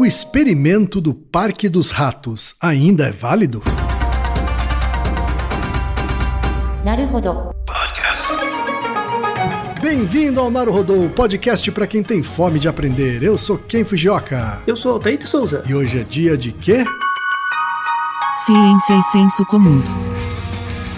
[0.00, 3.62] O experimento do Parque dos Ratos ainda é válido?
[6.82, 7.50] Naruhodo.
[9.82, 13.22] Bem-vindo ao Naruhodô, podcast para quem tem fome de aprender.
[13.22, 14.62] Eu sou Ken Fujioka.
[14.66, 15.62] Eu sou Altair de Souza.
[15.68, 16.82] E hoje é dia de quê?
[18.46, 19.82] Ciência e senso comum.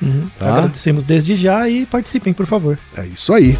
[0.00, 0.30] Uhum.
[0.38, 0.58] Tá?
[0.58, 2.78] Agradecemos desde já e participem, por favor.
[2.96, 3.58] É isso aí.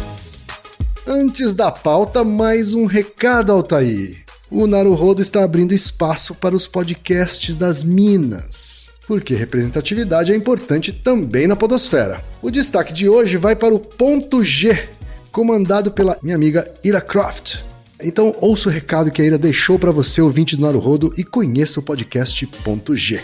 [1.05, 4.23] Antes da pauta, mais um recado, Altair.
[4.51, 8.91] O Naruhodo está abrindo espaço para os podcasts das Minas.
[9.07, 12.23] Porque representatividade é importante também na podosfera.
[12.41, 14.87] O destaque de hoje vai para o ponto G,
[15.31, 17.63] comandado pela minha amiga Ira Croft.
[18.01, 21.79] Então ouça o recado que a Ira deixou para você, ouvinte do Naruhodo, e conheça
[21.79, 23.19] o podcast Ponto G.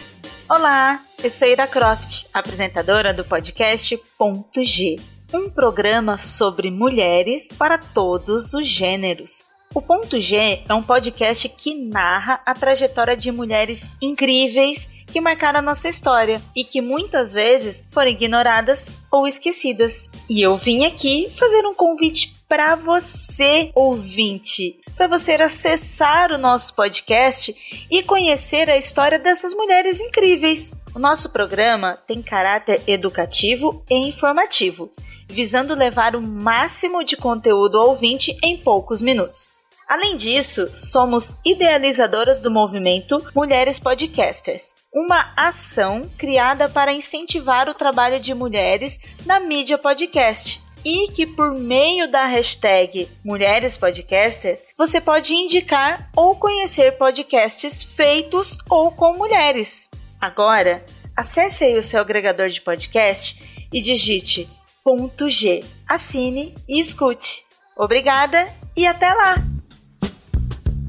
[0.47, 4.99] Olá, eu sou Ira Croft, apresentadora do podcast Ponto G,
[5.33, 9.47] um programa sobre mulheres para todos os gêneros.
[9.73, 15.59] O Ponto G é um podcast que narra a trajetória de mulheres incríveis que marcaram
[15.59, 20.11] a nossa história e que muitas vezes foram ignoradas ou esquecidas.
[20.29, 26.75] E eu vim aqui fazer um convite para você, ouvinte, para você acessar o nosso
[26.75, 30.71] podcast e conhecer a história dessas mulheres incríveis.
[30.95, 34.91] O nosso programa tem caráter educativo e informativo,
[35.27, 39.53] visando levar o máximo de conteúdo ao ouvinte em poucos minutos.
[39.87, 48.19] Além disso, somos idealizadoras do movimento Mulheres Podcasters, uma ação criada para incentivar o trabalho
[48.19, 55.33] de mulheres na mídia podcast e que por meio da hashtag Mulheres Podcasters você pode
[55.33, 59.89] indicar ou conhecer podcasts feitos ou com mulheres.
[60.21, 60.85] Agora,
[61.17, 64.47] acesse aí o seu agregador de podcast e digite
[64.83, 67.41] ponto .g, assine e escute.
[67.75, 68.47] Obrigada
[68.77, 69.35] e até lá!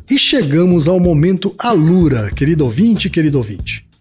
[0.09, 3.86] E chegamos ao momento Alura, querido ouvinte, querido ouvinte.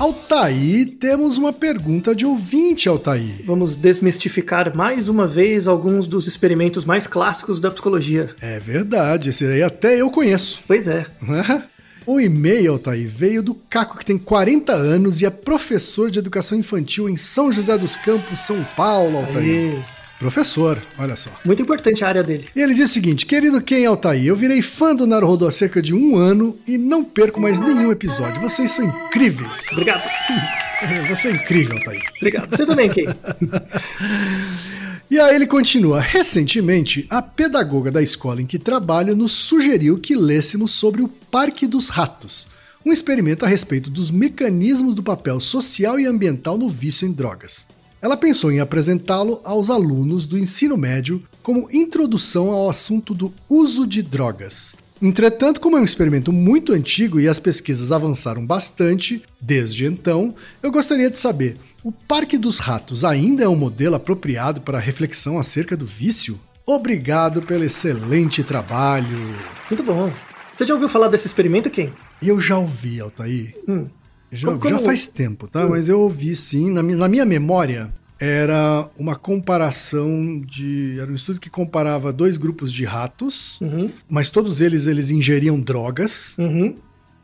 [0.00, 3.44] Altair, temos uma pergunta de ouvinte, Altair.
[3.44, 8.30] Vamos desmistificar mais uma vez alguns dos experimentos mais clássicos da psicologia.
[8.40, 10.62] É verdade, esse aí até eu conheço.
[10.66, 11.04] Pois é.
[12.06, 16.58] O e-mail, Altair, veio do Caco, que tem 40 anos e é professor de educação
[16.58, 19.74] infantil em São José dos Campos, São Paulo, Altair.
[19.74, 19.84] Aí,
[20.20, 21.30] Professor, olha só.
[21.46, 22.46] muito importante a área dele.
[22.54, 25.80] E ele diz o seguinte: Querido Ken Altair, eu virei fã do Naruhodo há cerca
[25.80, 28.38] de um ano e não perco mais nenhum episódio.
[28.42, 29.68] Vocês são incríveis.
[29.72, 30.02] Obrigado.
[31.08, 32.02] Você é incrível, Altair.
[32.18, 32.54] Obrigado.
[32.54, 33.06] Você também, Kay.
[35.10, 36.00] E aí ele continua.
[36.00, 41.66] Recentemente, a pedagoga da escola em que trabalho nos sugeriu que lêssemos sobre o Parque
[41.66, 42.46] dos Ratos,
[42.86, 47.66] um experimento a respeito dos mecanismos do papel social e ambiental no vício em drogas.
[48.02, 53.86] Ela pensou em apresentá-lo aos alunos do ensino médio como introdução ao assunto do uso
[53.86, 54.74] de drogas.
[55.02, 60.70] Entretanto, como é um experimento muito antigo e as pesquisas avançaram bastante desde então, eu
[60.70, 65.76] gostaria de saber: o Parque dos Ratos ainda é um modelo apropriado para reflexão acerca
[65.76, 66.40] do vício?
[66.66, 69.34] Obrigado pelo excelente trabalho.
[69.70, 70.12] Muito bom.
[70.52, 71.90] Você já ouviu falar desse experimento, Ken?
[72.22, 73.56] Eu já ouvi, Altair.
[73.66, 73.86] Hum.
[74.32, 75.66] Já, Como- como- já faz tempo, tá?
[75.66, 76.70] Mas eu ouvi sim.
[76.70, 80.98] Na, mi- na minha memória, era uma comparação de.
[81.00, 83.90] Era um estudo que comparava dois grupos de ratos, Uhum.
[84.08, 86.74] mas todos eles eles ingeriam drogas, Uhum.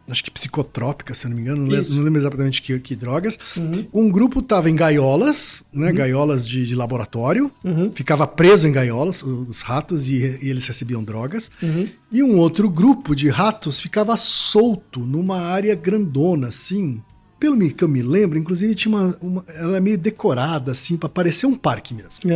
[0.08, 3.38] Acho que psicotrópicas, se não me engano, não, não lembro exatamente que, que drogas.
[3.56, 3.86] Uhum.
[3.92, 5.92] Um grupo estava em gaiolas, né?
[5.92, 7.50] Gaiolas de, de laboratório.
[7.64, 7.90] Uhum.
[7.94, 11.50] Ficava preso em gaiolas, os ratos, e, e eles recebiam drogas.
[11.62, 11.88] Uhum.
[12.12, 17.00] E um outro grupo de ratos ficava solto numa área grandona, assim.
[17.38, 21.08] Pelo que eu me lembro, inclusive tinha uma, uma- Ela é meio decorada, assim, pra
[21.08, 22.20] parecer um parque mesmo.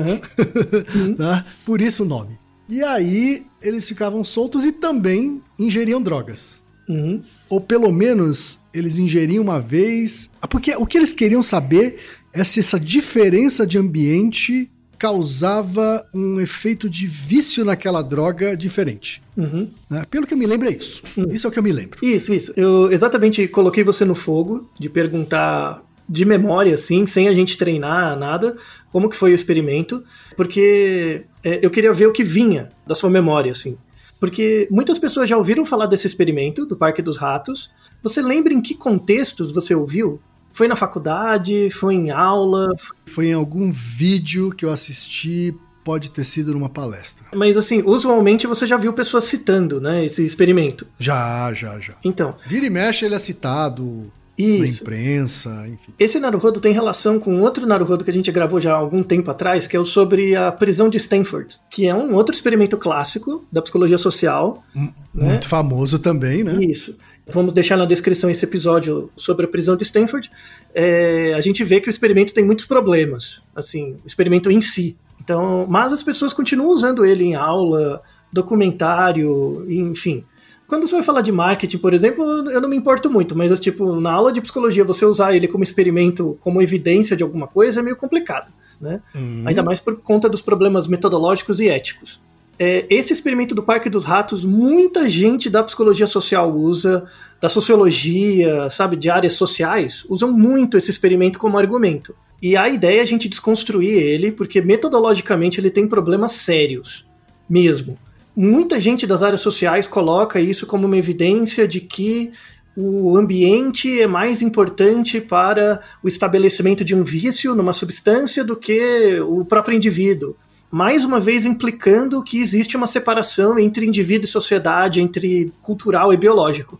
[0.94, 1.14] Uhum.
[1.14, 1.44] tá?
[1.64, 2.38] Por isso o nome.
[2.68, 6.59] E aí eles ficavam soltos e também ingeriam drogas.
[6.90, 7.22] Uhum.
[7.48, 10.28] Ou pelo menos eles ingeriam uma vez.
[10.42, 11.98] Ah, Porque o que eles queriam saber
[12.32, 19.22] é se essa diferença de ambiente causava um efeito de vício naquela droga diferente.
[19.36, 19.68] Uhum.
[19.88, 20.04] né?
[20.10, 21.02] Pelo que eu me lembro, é isso.
[21.30, 21.98] Isso é o que eu me lembro.
[22.02, 22.52] Isso, isso.
[22.54, 28.18] Eu exatamente coloquei você no fogo de perguntar de memória, assim, sem a gente treinar
[28.18, 28.56] nada,
[28.90, 30.02] como que foi o experimento,
[30.36, 33.78] porque é, eu queria ver o que vinha da sua memória, assim.
[34.20, 37.70] Porque muitas pessoas já ouviram falar desse experimento, do Parque dos Ratos.
[38.02, 40.20] Você lembra em que contextos você ouviu?
[40.52, 41.70] Foi na faculdade?
[41.70, 42.68] Foi em aula?
[43.06, 47.26] Foi em algum vídeo que eu assisti, pode ter sido numa palestra.
[47.34, 50.86] Mas assim, usualmente você já viu pessoas citando, né, esse experimento.
[50.98, 51.94] Já, já, já.
[52.04, 54.82] Então, Vira e mexe, ele é citado na isso.
[54.82, 55.92] imprensa, enfim.
[55.98, 59.30] Esse Naruhodo tem relação com outro Naruhodo que a gente gravou já há algum tempo
[59.30, 63.44] atrás, que é o sobre a prisão de Stanford, que é um outro experimento clássico
[63.52, 64.62] da psicologia social.
[64.74, 65.26] M- Né?
[65.30, 66.58] Muito famoso também, né?
[66.64, 66.96] Isso.
[67.32, 70.30] Vamos deixar na descrição esse episódio sobre a prisão de Stanford.
[70.74, 74.96] É, a gente vê que o experimento tem muitos problemas, assim, o experimento em si.
[75.20, 78.00] Então, mas as pessoas continuam usando ele em aula,
[78.32, 80.24] documentário, enfim.
[80.70, 84.00] Quando você vai falar de marketing, por exemplo, eu não me importo muito, mas tipo,
[84.00, 87.82] na aula de psicologia, você usar ele como experimento, como evidência de alguma coisa, é
[87.82, 89.02] meio complicado, né?
[89.12, 89.42] Hum.
[89.46, 92.20] Ainda mais por conta dos problemas metodológicos e éticos.
[92.56, 97.04] É, esse experimento do Parque dos Ratos, muita gente da psicologia social usa,
[97.40, 102.14] da sociologia, sabe, de áreas sociais, usam muito esse experimento como argumento.
[102.40, 107.04] E a ideia é a gente desconstruir ele, porque metodologicamente ele tem problemas sérios,
[107.48, 107.98] mesmo.
[108.36, 112.32] Muita gente das áreas sociais coloca isso como uma evidência de que
[112.76, 119.20] o ambiente é mais importante para o estabelecimento de um vício numa substância do que
[119.20, 120.36] o próprio indivíduo.
[120.70, 126.16] Mais uma vez implicando que existe uma separação entre indivíduo e sociedade, entre cultural e
[126.16, 126.78] biológico.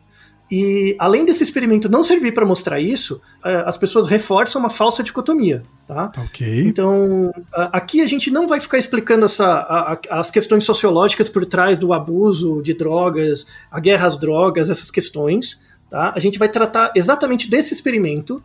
[0.51, 5.03] E além desse experimento não servir para mostrar isso, eh, as pessoas reforçam uma falsa
[5.03, 6.09] dicotomia, tá?
[6.09, 6.65] Tá ok.
[6.67, 11.47] Então, aqui a gente não vai ficar explicando essa, a- a- as questões sociológicas por
[11.47, 15.59] trás do abuso de drogas, a guerra às drogas, essas questões.
[15.89, 16.13] Tá?
[16.15, 18.43] A gente vai tratar exatamente desse experimento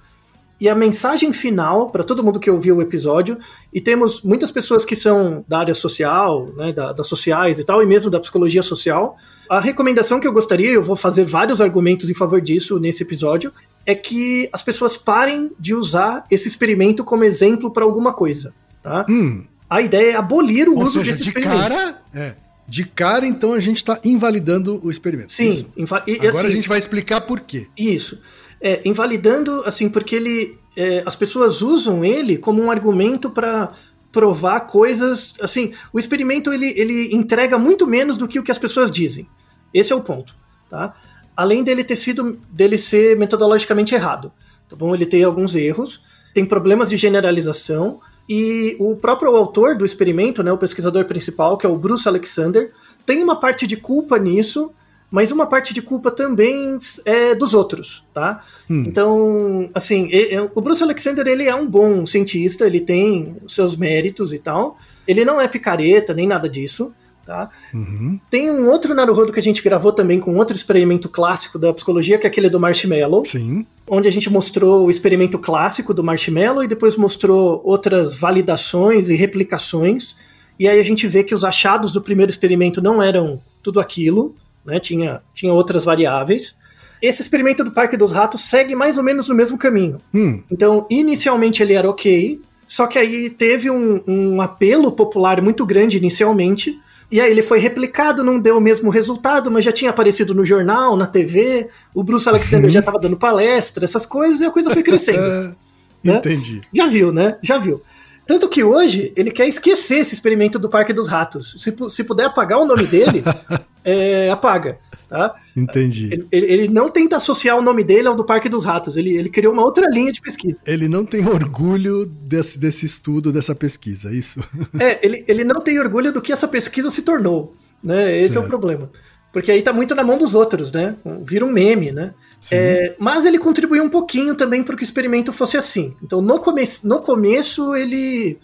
[0.59, 3.37] e a mensagem final para todo mundo que ouviu o episódio.
[3.73, 7.83] E temos muitas pessoas que são da área social, né, da, das sociais e tal,
[7.83, 9.17] e mesmo da psicologia social.
[9.49, 13.51] A recomendação que eu gostaria, eu vou fazer vários argumentos em favor disso nesse episódio,
[13.85, 18.53] é que as pessoas parem de usar esse experimento como exemplo para alguma coisa.
[18.81, 19.05] Tá?
[19.09, 21.59] Hum, A ideia é abolir o ou uso seja, desse de experimento.
[21.59, 22.01] cara.
[22.13, 22.33] É.
[22.67, 25.31] De cara, então, a gente tá invalidando o experimento.
[25.31, 27.67] Sim, e, Agora assim, a gente vai explicar por quê.
[27.77, 28.19] Isso.
[28.67, 30.57] É, invalidando, assim, porque ele.
[30.75, 33.71] é, as pessoas usam ele como um argumento para
[34.11, 35.35] provar coisas.
[35.39, 39.29] Assim, o experimento ele, ele entrega muito menos do que o que as pessoas dizem.
[39.71, 40.35] Esse é o ponto.
[40.67, 40.95] Tá?
[41.37, 42.39] Além dele ter sido.
[42.49, 44.31] dele ser metodologicamente errado.
[44.67, 44.95] tá bom?
[44.95, 46.01] Ele tem alguns erros,
[46.33, 51.65] tem problemas de generalização, e o próprio autor do experimento, né, o pesquisador principal, que
[51.67, 52.73] é o Bruce Alexander,
[53.05, 54.71] tem uma parte de culpa nisso,
[55.09, 58.43] mas uma parte de culpa também é dos outros, tá?
[58.69, 58.83] Hum.
[58.87, 60.09] Então, assim,
[60.53, 64.77] o Bruce Alexander, ele é um bom cientista, ele tem os seus méritos e tal,
[65.07, 66.93] ele não é picareta, nem nada disso,
[67.25, 67.49] Tá?
[67.73, 68.19] Uhum.
[68.29, 72.19] Tem um outro Naruhodo que a gente gravou também com outro experimento clássico da psicologia,
[72.19, 73.25] que é aquele do marshmallow.
[73.25, 73.65] Sim.
[73.87, 79.15] Onde a gente mostrou o experimento clássico do marshmallow e depois mostrou outras validações e
[79.15, 80.15] replicações.
[80.59, 84.35] E aí a gente vê que os achados do primeiro experimento não eram tudo aquilo,
[84.65, 84.79] né?
[84.79, 86.55] Tinha, tinha outras variáveis.
[87.01, 89.99] Esse experimento do Parque dos Ratos segue mais ou menos no mesmo caminho.
[90.13, 90.41] Hum.
[90.51, 95.97] Então, inicialmente ele era ok, só que aí teve um, um apelo popular muito grande
[95.97, 96.79] inicialmente
[97.11, 100.43] e aí ele foi replicado, não deu o mesmo resultado, mas já tinha aparecido no
[100.43, 102.71] jornal, na TV, o Bruce Alexander uhum.
[102.71, 105.55] já estava dando palestra, essas coisas, e a coisa foi crescendo.
[106.03, 106.17] né?
[106.17, 106.61] Entendi.
[106.73, 107.37] Já viu, né?
[107.41, 107.81] Já viu.
[108.25, 111.55] Tanto que hoje ele quer esquecer esse experimento do Parque dos Ratos.
[111.59, 113.23] Se, se puder apagar o nome dele,
[113.83, 114.79] é, apaga.
[115.07, 115.35] Tá?
[115.55, 116.09] Entendi.
[116.31, 118.97] Ele, ele, não tenta associar o nome dele ao do Parque dos Ratos.
[118.97, 120.59] Ele, ele criou uma outra linha de pesquisa.
[120.65, 124.43] Ele não tem orgulho desse, desse estudo, dessa pesquisa, é isso?
[124.79, 127.55] É, ele, ele não tem orgulho do que essa pesquisa se tornou.
[127.83, 128.15] Né?
[128.15, 128.43] Esse certo.
[128.43, 128.89] é o problema.
[129.31, 130.95] Porque aí tá muito na mão dos outros, né?
[131.21, 132.13] Vira um meme, né?
[132.53, 135.95] É, mas ele contribuiu um pouquinho também para que o experimento fosse assim.
[136.03, 138.37] Então, no, come no começo, ele,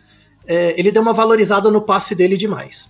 [0.48, 2.90] é, ele deu uma valorizada no passe dele demais.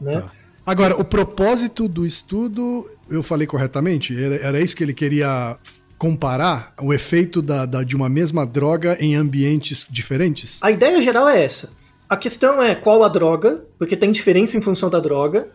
[0.00, 0.20] Né?
[0.20, 0.30] Tá.
[0.64, 4.16] Agora, o propósito do estudo, eu falei corretamente?
[4.16, 5.56] Era, era isso que ele queria
[5.98, 10.60] comparar o efeito da, da, de uma mesma droga em ambientes diferentes?
[10.62, 11.70] A ideia geral é essa.
[12.08, 15.48] A questão é qual a droga, porque tem diferença em função da droga,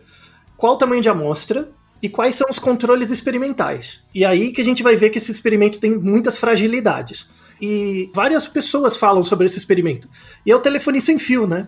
[0.56, 1.68] qual o tamanho de amostra
[2.02, 4.00] e quais são os controles experimentais.
[4.14, 7.28] E aí que a gente vai ver que esse experimento tem muitas fragilidades.
[7.60, 10.08] E várias pessoas falam sobre esse experimento.
[10.46, 11.66] E é o telefone sem fio, né?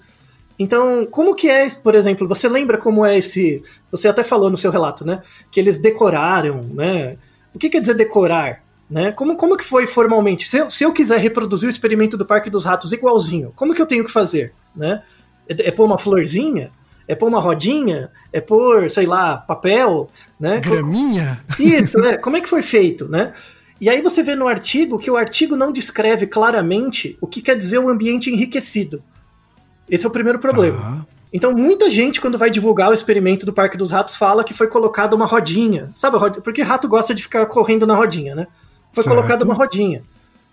[0.59, 3.63] Então, como que é, por exemplo, você lembra como é esse.
[3.91, 5.23] Você até falou no seu relato, né?
[5.51, 7.17] Que eles decoraram, né?
[7.55, 8.63] O que quer dizer decorar?
[8.89, 9.13] Né?
[9.13, 10.49] Como, como que foi formalmente?
[10.49, 13.81] Se eu, se eu quiser reproduzir o experimento do Parque dos Ratos igualzinho, como que
[13.81, 14.53] eu tenho que fazer?
[14.75, 15.03] Né?
[15.49, 16.73] É, é pôr uma florzinha?
[17.11, 18.09] É pôr uma rodinha?
[18.33, 20.09] É pôr, sei lá, papel?
[20.39, 20.61] Né?
[20.61, 21.43] Graminha?
[21.59, 22.17] Isso, né?
[22.17, 23.33] Como é que foi feito, né?
[23.81, 27.57] E aí você vê no artigo que o artigo não descreve claramente o que quer
[27.57, 29.03] dizer o ambiente enriquecido.
[29.89, 31.05] Esse é o primeiro problema.
[31.33, 34.69] Então, muita gente, quando vai divulgar o experimento do Parque dos Ratos, fala que foi
[34.69, 35.91] colocada uma rodinha.
[35.97, 38.47] Sabe, porque rato gosta de ficar correndo na rodinha, né?
[38.93, 40.05] Foi colocada uma rodinha.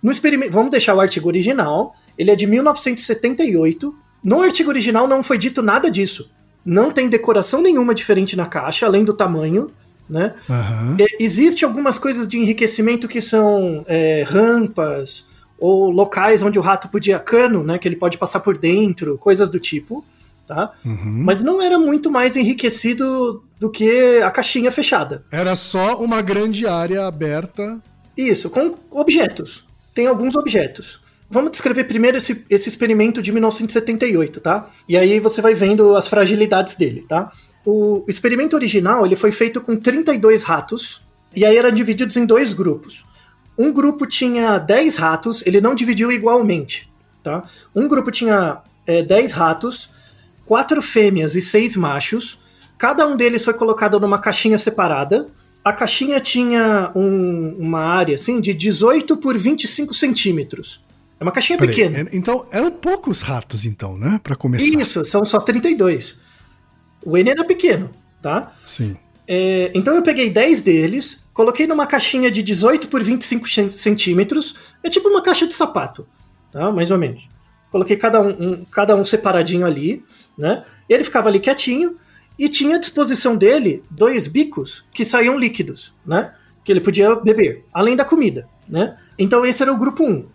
[0.02, 3.96] No experimento, vamos deixar o artigo original, ele é de 1978.
[4.24, 6.36] No artigo original não foi dito nada disso.
[6.68, 9.72] Não tem decoração nenhuma diferente na caixa, além do tamanho.
[10.10, 10.34] Né?
[10.50, 10.98] Uhum.
[11.18, 15.26] Existe algumas coisas de enriquecimento que são é, rampas,
[15.58, 19.50] ou locais onde o rato podia cano, né, que ele pode passar por dentro, coisas
[19.50, 20.06] do tipo,
[20.46, 20.72] tá?
[20.86, 21.24] Uhum.
[21.26, 25.26] Mas não era muito mais enriquecido do que a caixinha fechada.
[25.32, 27.80] Era só uma grande área aberta.
[28.16, 29.66] Isso, com objetos.
[29.94, 31.00] Tem alguns objetos.
[31.30, 34.70] Vamos descrever primeiro esse, esse experimento de 1978, tá?
[34.88, 37.34] E aí você vai vendo as fragilidades dele, tá?
[37.66, 41.02] O experimento original ele foi feito com 32 ratos,
[41.36, 43.06] e aí eram divididos em dois grupos.
[43.58, 46.90] Um grupo tinha 10 ratos, ele não dividiu igualmente,
[47.22, 47.44] tá?
[47.76, 49.90] Um grupo tinha é, 10 ratos,
[50.46, 52.40] quatro fêmeas e seis machos.
[52.78, 55.28] Cada um deles foi colocado numa caixinha separada.
[55.64, 60.87] A caixinha tinha um, uma área assim de 18 por 25 centímetros.
[61.20, 62.00] É uma caixinha pequena.
[62.00, 64.20] É, então, eram poucos ratos, então, né?
[64.24, 64.80] Para começar.
[64.80, 66.16] Isso, são só 32.
[67.04, 67.90] O N era pequeno,
[68.22, 68.56] tá?
[68.64, 68.98] Sim.
[69.28, 74.56] É, então eu peguei 10 deles, Coloquei numa caixinha de 18 por 25 centímetros.
[74.82, 76.08] É tipo uma caixa de sapato,
[76.52, 76.72] tá?
[76.72, 77.30] Mais ou menos.
[77.70, 80.04] Coloquei cada um, um, cada um separadinho ali,
[80.36, 80.66] né?
[80.90, 81.96] Ele ficava ali quietinho
[82.40, 86.34] e tinha à disposição dele dois bicos que saíam líquidos, né?
[86.64, 88.98] Que ele podia beber, além da comida, né?
[89.16, 90.26] Então esse era o grupo 1.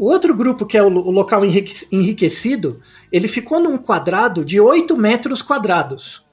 [0.00, 2.80] O outro grupo, que é o, o local enriquecido,
[3.12, 6.24] ele ficou num quadrado de 8 metros quadrados.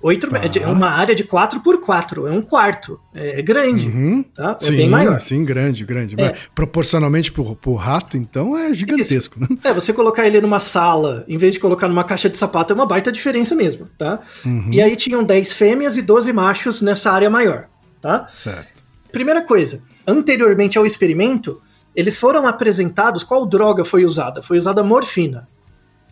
[0.00, 0.38] 8 tá.
[0.60, 3.00] É uma área de 4 por 4 é um quarto.
[3.12, 3.88] É, grande.
[3.88, 4.22] Uhum.
[4.22, 4.56] Tá?
[4.62, 5.18] É sim, bem maior.
[5.18, 6.14] Sim, grande, grande.
[6.20, 6.30] É.
[6.30, 9.48] Mas proporcionalmente pro, pro rato, então, é gigantesco, né?
[9.64, 12.76] É, você colocar ele numa sala, em vez de colocar numa caixa de sapato, é
[12.76, 14.20] uma baita diferença mesmo, tá?
[14.46, 14.68] Uhum.
[14.70, 17.66] E aí tinham 10 fêmeas e 12 machos nessa área maior,
[18.00, 18.28] tá?
[18.32, 18.84] Certo.
[19.10, 21.60] Primeira coisa, anteriormente ao experimento,
[22.00, 24.42] eles foram apresentados, qual droga foi usada?
[24.42, 25.46] Foi usada morfina.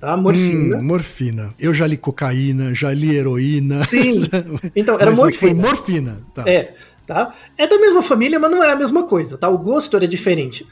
[0.00, 0.16] Tá?
[0.16, 0.76] Morfina.
[0.78, 1.54] Hum, morfina.
[1.58, 3.84] Eu já li cocaína, já li heroína.
[3.84, 4.22] Sim.
[4.76, 5.38] Então, era morfina.
[5.40, 6.20] Foi morfina.
[6.34, 6.44] Tá.
[6.48, 6.74] É,
[7.06, 7.32] tá?
[7.56, 9.48] É da mesma família, mas não é a mesma coisa, tá?
[9.48, 10.64] O gosto era diferente.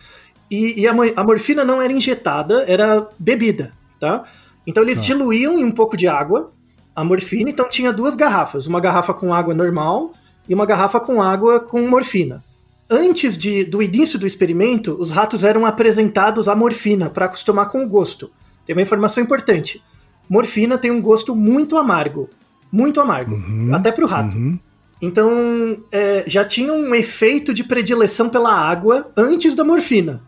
[0.48, 4.22] e, e a, a morfina não era injetada, era bebida, tá?
[4.64, 5.06] Então eles Tá.
[5.06, 6.52] diluíam em um pouco de água
[6.94, 10.12] a morfina, então tinha duas garrafas, uma garrafa com água normal
[10.48, 12.44] e uma garrafa com água com morfina.
[12.88, 17.84] Antes de- do início do experimento, os ratos eram apresentados à morfina para acostumar com
[17.84, 18.30] o gosto.
[18.64, 19.82] Tem uma informação importante:
[20.28, 22.28] morfina tem um gosto muito amargo,
[22.70, 24.36] muito amargo, Uhum, até para o rato.
[24.36, 24.58] Uhum.
[25.02, 30.22] Então, é, já tinha um efeito de predileção pela água antes da morfina,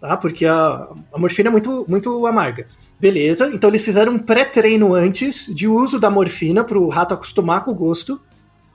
[0.00, 0.16] tá?
[0.16, 2.66] Porque a, a morfina é muito, muito amarga.
[3.00, 7.64] Beleza, então eles fizeram um pré-treino antes de uso da morfina para o rato acostumar
[7.64, 8.20] com o gosto.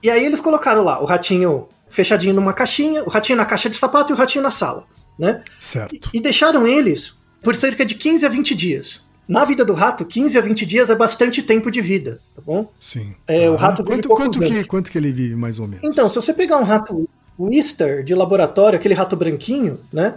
[0.02, 3.76] E aí eles colocaram lá o ratinho fechadinho numa caixinha, o ratinho na caixa de
[3.76, 4.84] sapato e o ratinho na sala,
[5.18, 5.42] né?
[5.60, 6.10] Certo.
[6.12, 9.06] E deixaram eles por cerca de 15 a 20 dias.
[9.26, 12.70] Na vida do rato, 15 a 20 dias é bastante tempo de vida, tá bom?
[12.80, 13.14] Sim.
[13.26, 15.84] É, o Ah, rato vive quanto, quanto, que, quanto que ele vive, mais ou menos?
[15.84, 17.06] Então, se você pegar um rato
[17.38, 20.14] Wister de laboratório, aquele rato branquinho, né?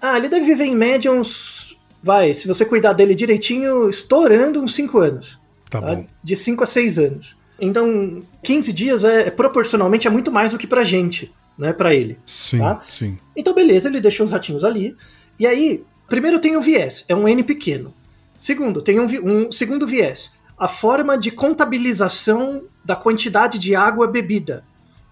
[0.00, 1.76] Ah, ele deve viver em média uns.
[2.02, 5.38] Vai, se você cuidar dele direitinho, estourando uns 5 anos.
[5.68, 5.94] Tá tá?
[5.94, 6.06] bom.
[6.24, 7.36] De 5 a 6 anos.
[7.60, 11.72] Então, 15 dias é, é proporcionalmente é muito mais do que pra gente, né?
[11.72, 12.18] Pra ele.
[12.26, 12.80] Sim, tá?
[12.88, 13.18] sim.
[13.36, 14.96] Então, beleza, ele deixou os ratinhos ali.
[15.38, 17.94] E aí, primeiro tem o viés, é um N pequeno.
[18.38, 24.64] Segundo, tem um, um segundo viés, a forma de contabilização da quantidade de água bebida.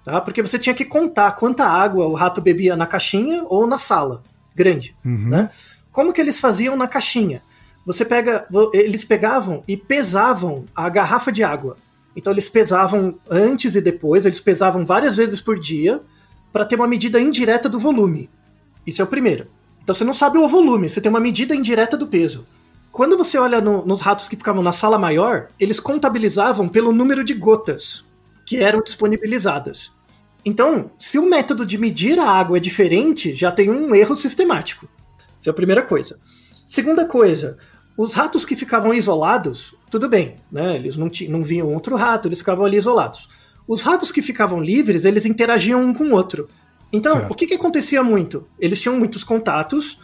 [0.05, 0.21] Tá?
[0.21, 4.23] Porque você tinha que contar quanta água o rato bebia na caixinha ou na sala
[4.55, 4.97] grande.
[5.05, 5.29] Uhum.
[5.29, 5.51] Né?
[5.93, 7.43] Como que eles faziam na caixinha?
[7.87, 11.77] Você pega, eles pegavam e pesavam a garrafa de água.
[12.19, 16.03] Então eles pesavam antes e depois, eles pesavam várias vezes por dia
[16.53, 18.29] para ter uma medida indireta do volume.
[18.85, 19.47] Isso é o primeiro.
[19.85, 22.45] Então você não sabe o volume, você tem uma medida indireta do peso.
[22.91, 27.23] Quando você olha no- nos ratos que ficavam na sala maior, eles contabilizavam pelo número
[27.23, 28.05] de gotas
[28.45, 29.93] que eram disponibilizadas.
[30.45, 34.89] Então, se o método de medir a água é diferente, já tem um erro sistemático.
[35.39, 36.19] Essa é a primeira coisa.
[36.67, 37.59] Segunda coisa,
[37.99, 40.77] os ratos que ficavam isolados, tudo bem, né?
[40.77, 43.29] Eles não, não viam outro rato, eles ficavam ali isolados.
[43.67, 46.49] Os ratos que ficavam livres, eles interagiam um com o outro.
[46.93, 47.33] Então, Certo.
[47.33, 48.47] o que, que acontecia muito?
[48.59, 49.99] Eles tinham muitos contatos,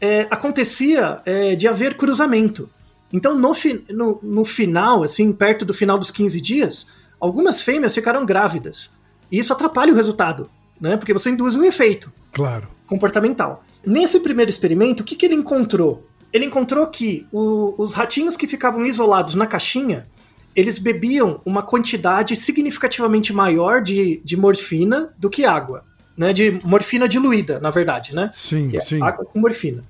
[0.00, 2.68] é, acontecia é, de haver cruzamento.
[3.12, 6.86] Então, no, fi- no, no final, assim, perto do final dos 15 dias,
[7.20, 8.90] algumas fêmeas ficaram grávidas.
[9.30, 10.96] E isso atrapalha o resultado, né?
[10.96, 12.66] Porque você induz um efeito Claro.
[12.86, 13.62] comportamental.
[13.86, 16.08] Nesse primeiro experimento, o que, que ele encontrou?
[16.34, 20.08] Ele encontrou que o- os ratinhos que ficavam isolados na caixinha,
[20.54, 25.84] eles bebiam uma quantidade significativamente maior de, de morfina do que água.
[26.16, 28.30] Né, de morfina diluída, na verdade, né?
[28.32, 29.02] Sim, é sim.
[29.02, 29.82] água com morfina.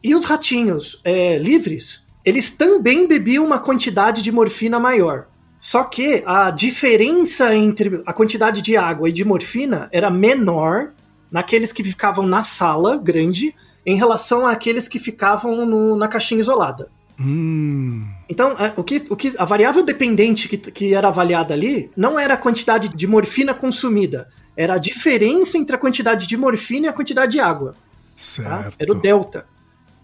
[0.00, 5.26] E os ratinhos é, livres, eles também bebiam uma quantidade de morfina maior.
[5.60, 10.90] Só que a diferença entre a quantidade de água e de morfina era menor
[11.32, 13.52] naqueles que ficavam na sala grande
[13.84, 16.88] em relação àqueles que ficavam no- na caixinha isolada.
[17.20, 21.90] Hum, Então, é, o que, o que, a variável dependente que, que era avaliada ali
[21.96, 26.86] não era a quantidade de morfina consumida, era a diferença entre a quantidade de morfina
[26.86, 27.72] e a quantidade de água.
[27.72, 27.78] tá?
[28.16, 28.76] certo.
[28.78, 29.46] Era o delta.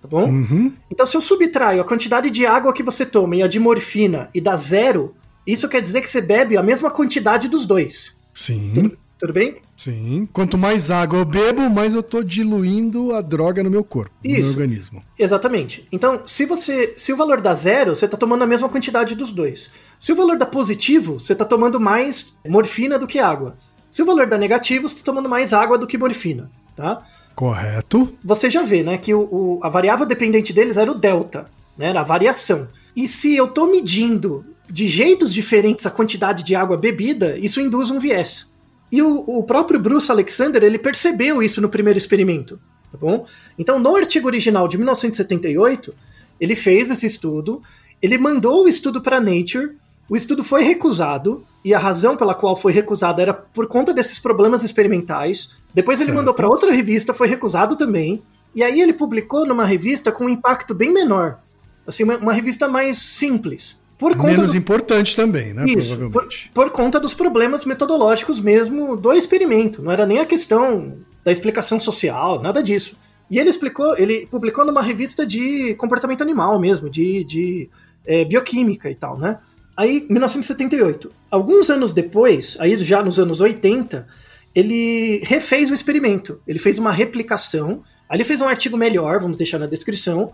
[0.01, 0.27] Tá bom?
[0.31, 0.73] Uhum.
[0.91, 4.29] Então, se eu subtraio a quantidade de água que você toma e a de morfina
[4.35, 5.15] e dá zero,
[5.47, 8.15] isso quer dizer que você bebe a mesma quantidade dos dois.
[8.33, 8.99] Sim, Tudo
[9.33, 9.57] bem?
[9.77, 10.29] sim.
[10.33, 14.31] Quanto mais água eu bebo, mais eu tô diluindo a droga no meu corpo, no
[14.31, 14.51] meu Isso.
[14.51, 15.03] organismo.
[15.19, 15.87] Exatamente.
[15.91, 19.33] Então, se você, se o valor dá zero, você está tomando a mesma quantidade dos
[19.33, 19.69] dois.
[19.99, 23.57] Se o valor dá positivo, você está tomando mais morfina do que água.
[23.91, 27.05] Se o valor dá negativo, você está tomando mais água do que morfina, tá?
[27.35, 28.13] Correto.
[28.25, 31.87] Você já vê, né, que o, o- a variável dependente deles era o delta, né,
[31.91, 32.67] era a variação.
[32.97, 37.91] E se eu estou medindo de jeitos diferentes a quantidade de água bebida, isso induz
[37.91, 38.48] um viés.
[38.91, 42.59] E o, o próprio Bruce Alexander, ele percebeu isso no primeiro experimento,
[42.91, 43.27] tá bom?
[43.59, 45.95] Então, no artigo original de 1978,
[46.41, 47.63] ele fez esse estudo,
[48.01, 49.77] ele mandou o estudo para Nature,
[50.09, 54.19] o estudo foi recusado, e a razão pela qual foi recusado era por conta desses
[54.19, 55.51] problemas experimentais.
[55.75, 56.17] Depois ele Certo.
[56.17, 58.23] mandou para outra revista, foi recusado também.
[58.55, 61.39] E aí ele publicou numa revista com um impacto bem menor.
[61.87, 63.77] Assim, uma, uma revista mais simples.
[63.99, 65.65] Por conta Menos do- importante também, né?
[65.67, 66.51] isso, por, provavelmente.
[66.55, 69.83] por conta dos problemas metodológicos mesmo do experimento.
[69.83, 72.97] Não era nem a questão da explicação social, nada disso.
[73.31, 77.69] E ele explicou, ele publicou numa revista de comportamento animal mesmo, de, de
[78.07, 79.39] é, bioquímica e tal, né?
[79.77, 81.13] Aí, 1978.
[81.31, 84.07] Alguns anos depois, aí já nos anos 80,
[84.55, 86.41] ele refez o experimento.
[86.47, 87.83] Ele fez uma replicação.
[88.09, 90.33] Aí ele fez um artigo melhor, vamos deixar na descrição,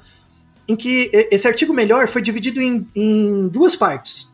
[0.69, 4.29] em que esse artigo melhor foi dividido em, em duas partes.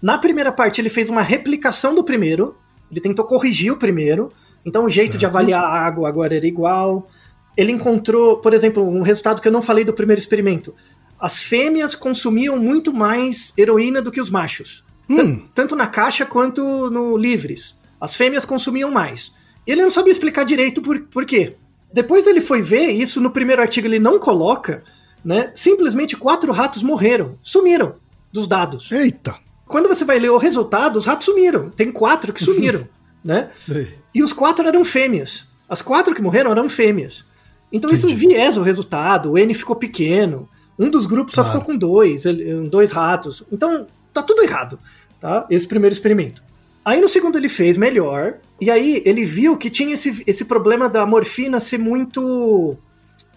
[0.00, 2.56] Na primeira parte, ele fez uma replicação do primeiro,
[2.90, 4.30] ele tentou corrigir o primeiro,
[4.64, 5.32] então o jeito de Certo.
[5.36, 7.08] avaliar a água agora era igual,
[7.56, 10.74] ele encontrou, por exemplo, um resultado que eu não falei do primeiro experimento.
[11.20, 14.84] As fêmeas consumiam muito mais heroína do que os machos.
[15.08, 15.16] Hum.
[15.16, 17.76] Tan- Tanto na caixa quanto no livres.
[18.00, 19.32] As fêmeas consumiam mais.
[19.66, 21.54] E ele não sabia explicar direito por, por quê.
[21.92, 24.82] Depois ele foi ver, isso no primeiro artigo ele não coloca,
[25.24, 25.50] né?
[25.54, 27.94] Simplesmente quatro ratos morreram, sumiram
[28.32, 28.90] dos dados.
[28.90, 29.34] Eita.
[29.66, 31.70] Quando você vai ler o resultado, os ratos sumiram.
[31.70, 32.86] Tem quatro que sumiram,
[33.24, 33.50] né?
[33.58, 33.94] Sei.
[34.14, 35.46] E os quatro eram fêmeas.
[35.68, 37.24] As quatro que morreram eram fêmeas.
[37.72, 38.28] Então isso Entendi.
[38.28, 40.48] viesa o resultado, o N ficou pequeno.
[40.78, 41.58] Um dos grupos só Claro.
[41.60, 42.24] ficou com dois,
[42.70, 43.42] dois ratos.
[43.50, 44.78] Então tá tudo errado,
[45.20, 45.46] tá?
[45.48, 46.42] Esse primeiro experimento.
[46.84, 50.88] Aí no segundo ele fez melhor, e aí ele viu que tinha esse, esse problema
[50.88, 52.76] da morfina ser muito,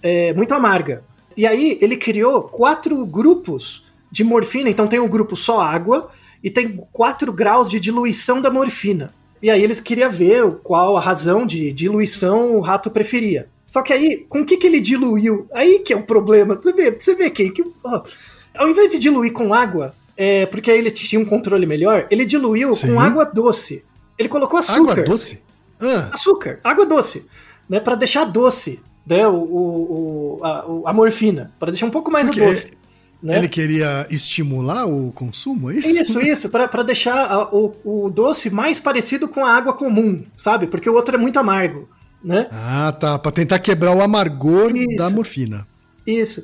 [0.01, 1.03] é, muito amarga.
[1.35, 6.09] E aí ele criou quatro grupos de morfina, então tem o grupo só água,
[6.43, 9.13] e tem quatro graus de diluição da morfina.
[9.41, 13.49] E aí eles queriam ver qual a razão de diluição o rato preferia.
[13.65, 15.47] Só que aí, com o que, que ele diluiu?
[15.53, 16.55] Aí que é o problema.
[16.55, 18.01] Você vê, você vê que, que ó,
[18.55, 22.25] ao invés de diluir com água, é, porque aí ele tinha um controle melhor, ele
[22.25, 22.93] diluiu Sim.
[22.93, 23.83] com água doce.
[24.17, 24.91] Ele colocou açúcar.
[24.93, 25.41] Água doce?
[25.79, 27.25] Ah, Açúcar, água doce,
[27.67, 32.27] né, para deixar doce, né, o, o- a, a morfina, para deixar um pouco mais
[32.27, 32.71] Porque doce.
[33.23, 33.37] Né?
[33.37, 35.89] ele queria estimular o consumo, é isso?
[35.89, 40.67] Isso, isso, para deixar a- o, o doce mais parecido com a água comum, sabe?
[40.67, 41.89] Porque o outro é muito amargo,
[42.23, 42.47] né?
[42.51, 43.17] Ah, tá.
[43.17, 44.97] Pra tentar quebrar o amargor Isso.
[44.97, 45.65] da morfina.
[46.05, 46.43] Isso.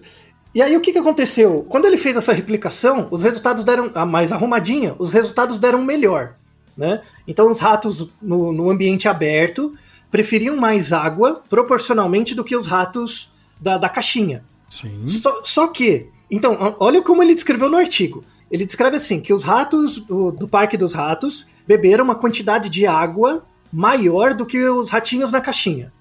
[0.56, 1.65] E aí o que, que aconteceu?
[1.69, 6.34] Quando ele fez essa replicação, os resultados deram a mais arrumadinha, os resultados deram melhor,
[6.76, 7.02] né?
[7.28, 9.74] Então os ratos no, no ambiente aberto
[10.12, 14.43] preferiam mais água proporcionalmente do que os ratos da, da caixinha.
[14.69, 15.08] Sim.
[15.08, 18.24] Só, só que, então, olha como ele descreveu no artigo.
[18.52, 22.86] Ele descreve assim: que os ratos do, do Parque dos Ratos beberam uma quantidade de
[22.86, 25.93] água maior do que os ratinhos na caixinha.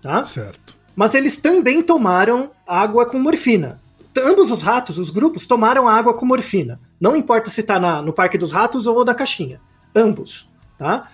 [0.00, 0.24] Tá?
[0.24, 0.76] Certo.
[0.94, 3.80] Mas eles também tomaram água com morfina.
[4.18, 6.80] Ambos os ratos, os grupos, tomaram água com morfina.
[6.98, 9.60] Não importa se está no Parque dos Ratos ou na caixinha.
[9.94, 10.48] Ambos.
[10.78, 11.10] Tá?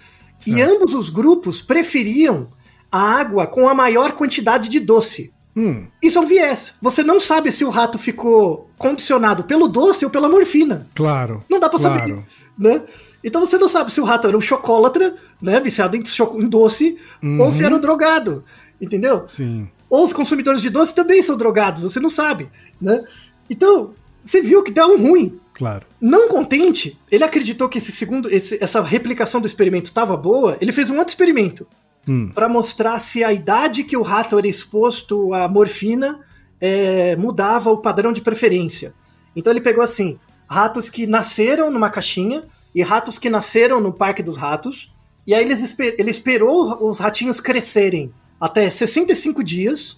[0.46, 0.70] E Certo.
[0.76, 2.48] ambos os grupos preferiam
[2.90, 5.32] a água com a maior quantidade de doce.
[5.54, 6.72] Hum, Isso é um viés.
[6.80, 10.86] Você não sabe se o rato ficou condicionado pelo doce ou pela morfina.
[10.94, 11.44] claro.
[11.48, 11.98] Não dá pra claro.
[12.00, 12.22] saber,
[12.58, 12.82] né?
[13.22, 16.96] Então você não sabe se o rato era um chocólatra, né, viciado em, em doce,
[17.38, 17.66] ou se Uhum.
[17.66, 18.44] era um drogado,
[18.80, 19.24] entendeu?
[19.28, 19.68] Sim.
[19.88, 22.48] Ou os consumidores de doce também são drogados, você não sabe,
[22.80, 23.04] né?
[23.48, 25.38] Então, você viu que dá um ruim.
[25.62, 25.86] Claro.
[26.00, 30.72] Não contente, ele acreditou que esse segundo, esse- essa replicação do experimento estava boa, ele
[30.72, 31.66] fez um outro experimento
[32.08, 32.30] Hum.
[32.34, 36.18] para mostrar se a idade que o rato era exposto à morfina
[36.60, 38.92] é, mudava o padrão de preferência.
[39.36, 42.42] Então ele pegou assim, ratos que nasceram numa caixinha
[42.74, 44.92] e ratos que nasceram no Parque dos Ratos,
[45.26, 49.96] e aí eles esper- ele esperou os ratinhos crescerem até 65 dias,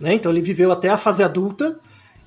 [0.00, 0.14] né?
[0.14, 1.78] Então ele viveu até a fase adulta,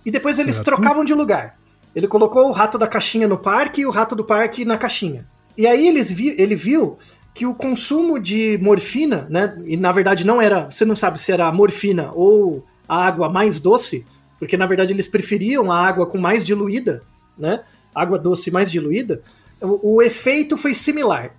[0.06, 0.66] e depois eles Certo.
[0.66, 1.58] trocavam de lugar.
[1.95, 5.26] Ele colocou o rato da caixinha no parque e o rato do parque na caixinha.
[5.58, 6.97] E aí eles vi, ele viu
[7.34, 9.58] que o consumo de morfina, né?
[9.65, 13.60] E na verdade não era, você não sabe se era morfina ou a água mais
[13.60, 14.06] doce,
[14.39, 17.04] porque na verdade eles preferiam a água com mais diluída,
[17.38, 17.63] né?
[17.93, 19.21] Água doce mais diluída.
[19.62, 21.36] O, o efeito foi similar.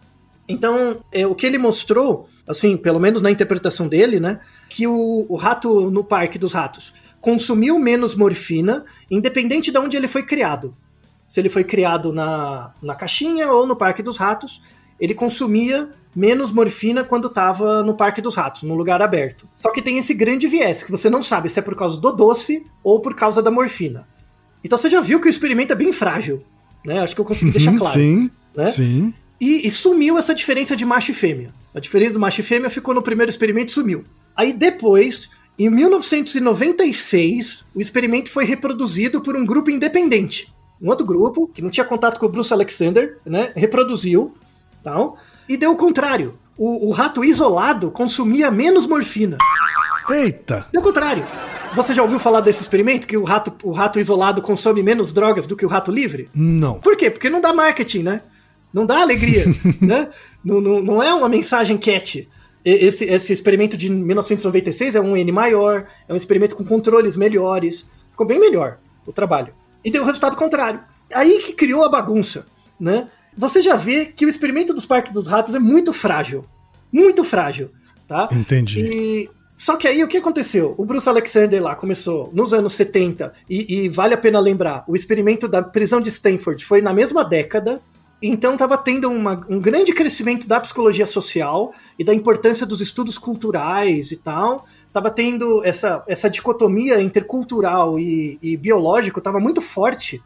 [0.49, 4.41] Então, é, o que ele mostrou, assim, pelo menos na interpretação dele, né?
[4.69, 10.09] Que o, o rato no Parque dos Ratos consumiu menos morfina, independente de onde ele
[10.09, 10.75] foi criado.
[11.27, 14.63] Se ele foi criado na, na caixinha ou no Parque dos Ratos,
[14.99, 19.49] ele consumia menos morfina quando estava no Parque dos Ratos, num lugar aberto.
[19.57, 22.11] Só que tem esse grande viés, que você não sabe se é por causa do
[22.11, 24.07] doce ou por causa da morfina.
[24.65, 26.43] Então você já viu que o experimento é bem frágil,
[26.85, 27.01] né?
[27.01, 27.99] Acho que eu consegui deixar Uhum, claro.
[27.99, 28.31] Sim.
[28.57, 28.67] né?
[28.67, 29.15] Sim.
[29.41, 31.53] E, e sumiu essa diferença de macho e fêmea.
[31.75, 34.05] A diferença do macho e fêmea ficou no primeiro experimento e sumiu.
[34.35, 40.55] Aí depois, em 1996, o experimento foi reproduzido por um grupo independente.
[40.81, 44.35] Um outro grupo, que não tinha contato com o Bruce Alexander, né, reproduziu,
[44.85, 45.19] tal,
[45.49, 46.39] e deu o contrário.
[46.57, 49.39] O, o rato isolado consumia menos morfina.
[50.09, 50.67] Eita.
[50.73, 51.27] Deu o contrário.
[51.75, 53.07] Você já ouviu falar desse experimento?
[53.07, 56.31] Que o rato, o rato isolado consome menos drogas do que o rato livre?
[56.35, 56.79] Não.
[56.81, 57.11] Por quê?
[57.11, 58.23] Porque não dá marketing, né?
[58.73, 59.45] Não dá alegria,
[59.81, 60.09] né?
[60.45, 62.29] Não, não, não é uma mensagem cat.
[62.71, 67.87] Esse, esse experimento de 1996 é um N maior, é um experimento com controles melhores.
[68.11, 69.55] Ficou bem melhor o trabalho.
[69.85, 70.81] E deu o resultado contrário.
[71.15, 72.47] Aí que criou a bagunça,
[72.79, 73.09] né?
[73.37, 76.45] Você já vê que o experimento dos Parques dos Ratos é muito frágil.
[76.93, 77.71] Muito frágil,
[78.07, 78.29] tá?
[78.33, 78.81] Entendi.
[78.81, 80.75] E só que aí o que aconteceu?
[80.77, 84.95] O Bruce Alexander lá começou nos anos 70, e, e vale a pena lembrar: o
[84.95, 87.81] experimento da prisão de Stanford foi na mesma década,
[88.21, 93.17] Então estava tendo uma, um grande crescimento da psicologia social e da importância dos estudos
[93.17, 94.67] culturais e tal.
[94.87, 100.21] Estava tendo essa, essa dicotomia entre cultural e, e biológico, estava muito forte.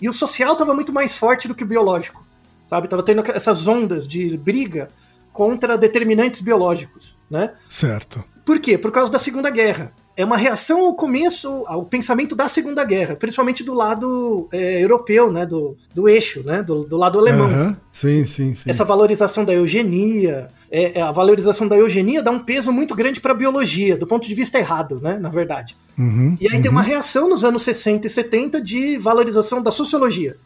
[0.00, 2.26] E o social estava muito mais forte do que o biológico.
[2.68, 2.86] Sabe?
[2.86, 4.90] Tava tendo essas ondas de briga
[5.32, 7.54] contra determinantes biológicos, né?
[7.68, 8.22] Certo.
[8.44, 8.76] Por quê?
[8.76, 13.14] Por causa da Segunda Guerra é uma reação ao começo, ao pensamento da Segunda Guerra,
[13.14, 17.48] principalmente do lado é, europeu, né, do, do eixo, né, do, do lado alemão.
[17.48, 17.76] Uhum.
[17.92, 18.68] Sim, sim, sim.
[18.68, 23.20] Essa valorização da eugenia, é, é a valorização da eugenia dá um peso muito grande
[23.20, 25.76] para a biologia, do ponto de vista errado, né, na verdade.
[25.96, 26.62] Uhum, e aí uhum.
[26.62, 30.36] tem uma reação nos anos 60 e 70 de valorização da sociologia,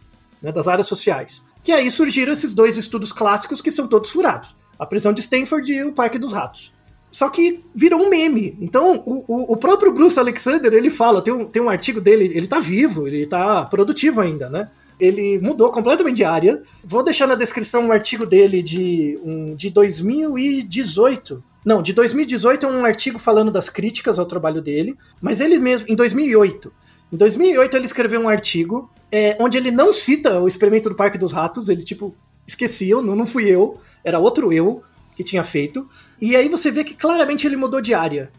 [0.42, 1.42] né, das áreas sociais.
[1.64, 4.54] Que aí surgiram esses dois estudos clássicos que são todos furados.
[4.78, 6.74] A prisão de Stanford e o Parque dos Ratos.
[7.12, 8.56] Só que virou um meme.
[8.58, 12.32] Então, o, o, o, próprio Bruce Alexander, ele fala, tem um, tem um artigo dele,
[12.34, 14.70] ele tá vivo, ele tá produtivo ainda, né?
[14.98, 16.62] Ele mudou completamente de área.
[16.82, 21.44] Vou deixar na descrição um artigo dele de, um, de 2018.
[21.66, 25.86] Não, de 2018 é um artigo falando das críticas ao trabalho dele, mas ele mesmo,
[25.90, 26.72] em 2008.
[27.12, 31.18] Em 2008 ele escreveu um artigo é, onde ele não cita o experimento do Parque
[31.18, 32.14] dos Ratos, ele tipo,
[32.46, 34.82] esqueceu, não, não fui eu, era outro eu
[35.14, 35.88] que tinha feito.
[36.20, 38.30] E aí você vê que claramente ele mudou de área.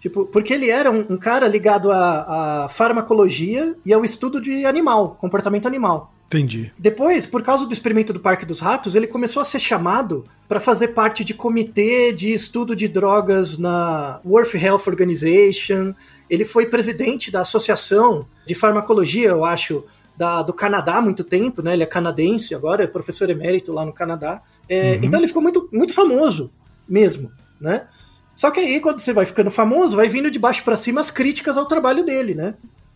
[0.00, 4.64] Tipo, porque ele era um, um cara ligado à, à, farmacologia e ao estudo de
[4.64, 6.12] animal, comportamento animal.
[6.26, 6.72] Entendi.
[6.76, 10.58] Depois, por causa do experimento do Parque dos Ratos, ele começou a ser chamado para
[10.58, 15.94] fazer parte de comitê de estudo de drogas na World Health Organization.
[16.28, 19.84] Ele foi presidente da Associação de Farmacologia, eu acho,
[20.16, 21.72] da, do Canadá há muito tempo, né?
[21.72, 24.42] Ele é canadense agora, é professor emérito lá no Canadá.
[24.68, 25.00] É, uhum.
[25.04, 26.50] Então ele ficou muito, muito famoso
[26.88, 27.86] mesmo, né?
[28.34, 31.10] Só que aí, quando você vai ficando famoso, vai vindo de baixo para cima as
[31.10, 32.54] críticas ao trabalho dele, né?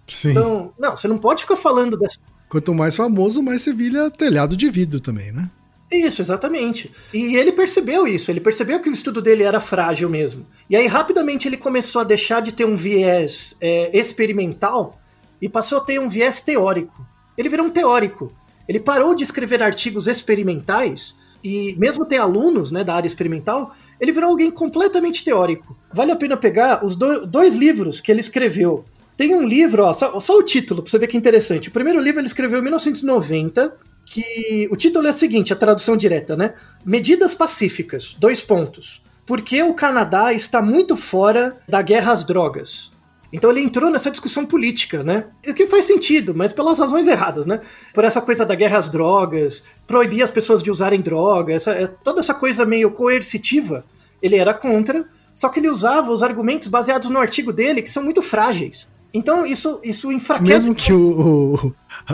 [0.08, 0.30] Sim.
[0.30, 2.18] Então, não, você não pode ficar falando dessa.
[2.48, 5.50] Quanto mais famoso, mais você vira telhado de vidro também, né?
[5.90, 6.90] Isso, exatamente.
[7.12, 10.46] E ele percebeu isso, ele percebeu que o estudo dele era frágil mesmo.
[10.68, 14.98] E aí, rapidamente, ele começou a deixar de ter um viés é, experimental
[15.40, 17.06] e passou a ter um viés teórico.
[17.36, 18.32] Ele virou um teórico.
[18.68, 21.14] Ele parou de escrever artigos experimentais
[21.46, 25.76] e mesmo ter alunos né, da área experimental, ele virou alguém completamente teórico.
[25.92, 28.84] Vale a pena pegar os do, dois livros que ele escreveu.
[29.16, 31.68] Tem um livro, ó, só, só o título, pra você ver que é interessante.
[31.68, 35.96] O primeiro livro ele escreveu em 1990, que o título é o seguinte, a tradução
[35.96, 36.54] direta, né?
[36.84, 39.00] Medidas pacíficas, dois pontos.
[39.24, 42.90] Por que o Canadá está muito fora da guerra às drogas?
[43.32, 45.26] Então ele entrou nessa discussão política, né?
[45.46, 47.60] O que faz sentido, mas pelas razões erradas, né?
[47.92, 51.86] Por essa coisa da guerra às drogas, proibir as pessoas de usarem droga, essa, é,
[51.86, 53.84] toda essa coisa meio coercitiva,
[54.22, 58.02] ele era contra, só que ele usava os argumentos baseados no artigo dele, que são
[58.02, 58.86] muito frágeis.
[59.12, 60.52] Então isso, isso enfraquece.
[60.52, 61.72] Mesmo que o,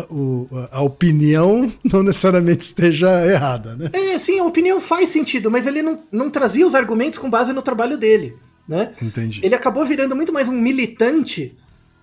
[0.08, 3.90] o, a opinião não necessariamente esteja errada, né?
[3.92, 7.52] É, sim, a opinião faz sentido, mas ele não, não trazia os argumentos com base
[7.52, 8.36] no trabalho dele
[8.68, 8.92] né?
[9.02, 9.40] Entendi.
[9.42, 11.56] Ele acabou virando muito mais um militante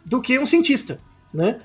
[0.06, 1.00] do que um cientista,
[1.34, 1.58] né?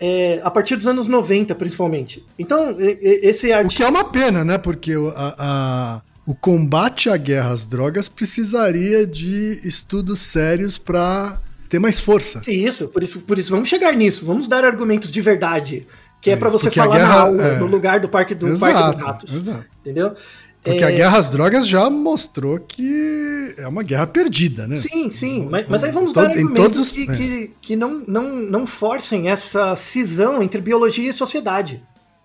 [0.00, 2.24] É, a partir dos anos 90, principalmente.
[2.36, 3.74] Então, esse artigo...
[3.74, 4.58] O que é uma pena, né?
[4.58, 11.78] Porque a, a, o combate à guerra às drogas precisaria de estudos sérios para ter
[11.78, 12.42] mais força.
[12.48, 14.26] Isso, por isso, por isso vamos chegar nisso.
[14.26, 15.86] Vamos dar argumentos de verdade.
[16.20, 17.58] Que é, é para você falar guerra, na aula, é...
[17.58, 19.34] no lugar do Parque, do exato, parque dos Ratos.
[19.34, 19.66] Exato.
[19.80, 20.14] Entendeu?
[20.62, 20.86] Porque é...
[20.86, 24.76] a guerra às drogas já mostrou que é uma guerra perdida, né?
[24.76, 25.48] Sim, sim.
[25.50, 26.90] Mas, mas aí vamos dar argumentos todos os...
[26.92, 27.16] que, é.
[27.16, 31.82] que, que, não, não, não forcem essa cisão entre biologia e sociedade.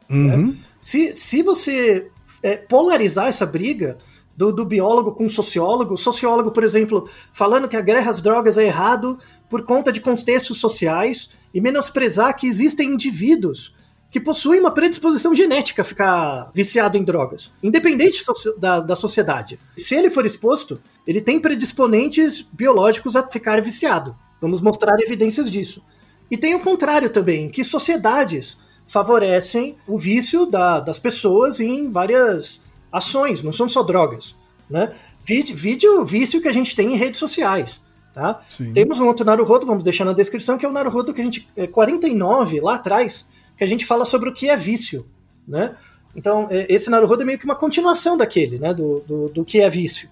[0.07, 0.35] Né?
[0.35, 0.47] Uhum.
[0.47, 0.55] Né?
[0.79, 2.07] Se, se você
[2.43, 3.97] é, polarizar essa briga
[4.35, 8.21] do, do biólogo com o sociólogo, o sociólogo, por exemplo, falando que a guerra às
[8.21, 9.17] drogas é errado
[9.49, 13.73] por conta de contextos sociais e menosprezar que existem indivíduos
[14.09, 18.23] que possuem uma predisposição genética a ficar viciado em drogas, independente
[18.57, 19.59] da, da sociedade.
[19.77, 24.15] Se ele for exposto, ele tem predisponentes biológicos a ficar viciado.
[24.39, 25.83] Vamos mostrar evidências disso.
[26.29, 32.61] E tem o contrário também, que sociedades favorecem o vício da, das pessoas em várias
[32.91, 34.35] ações, não são só drogas.
[34.69, 34.93] Né?
[35.23, 37.81] Vídeo, vício que a gente tem em redes sociais.
[38.13, 38.41] Tá?
[38.73, 41.47] Temos um outro Naruhodo, vamos deixar na descrição, que é o Naruhodo que a gente.
[41.55, 45.05] É 49, lá atrás, que a gente fala sobre o que é vício,
[45.47, 45.75] né?
[46.15, 48.73] Então, é, esse Naruhodo é meio que uma continuação daquele, né?
[48.73, 50.09] Do, do, do que é vício.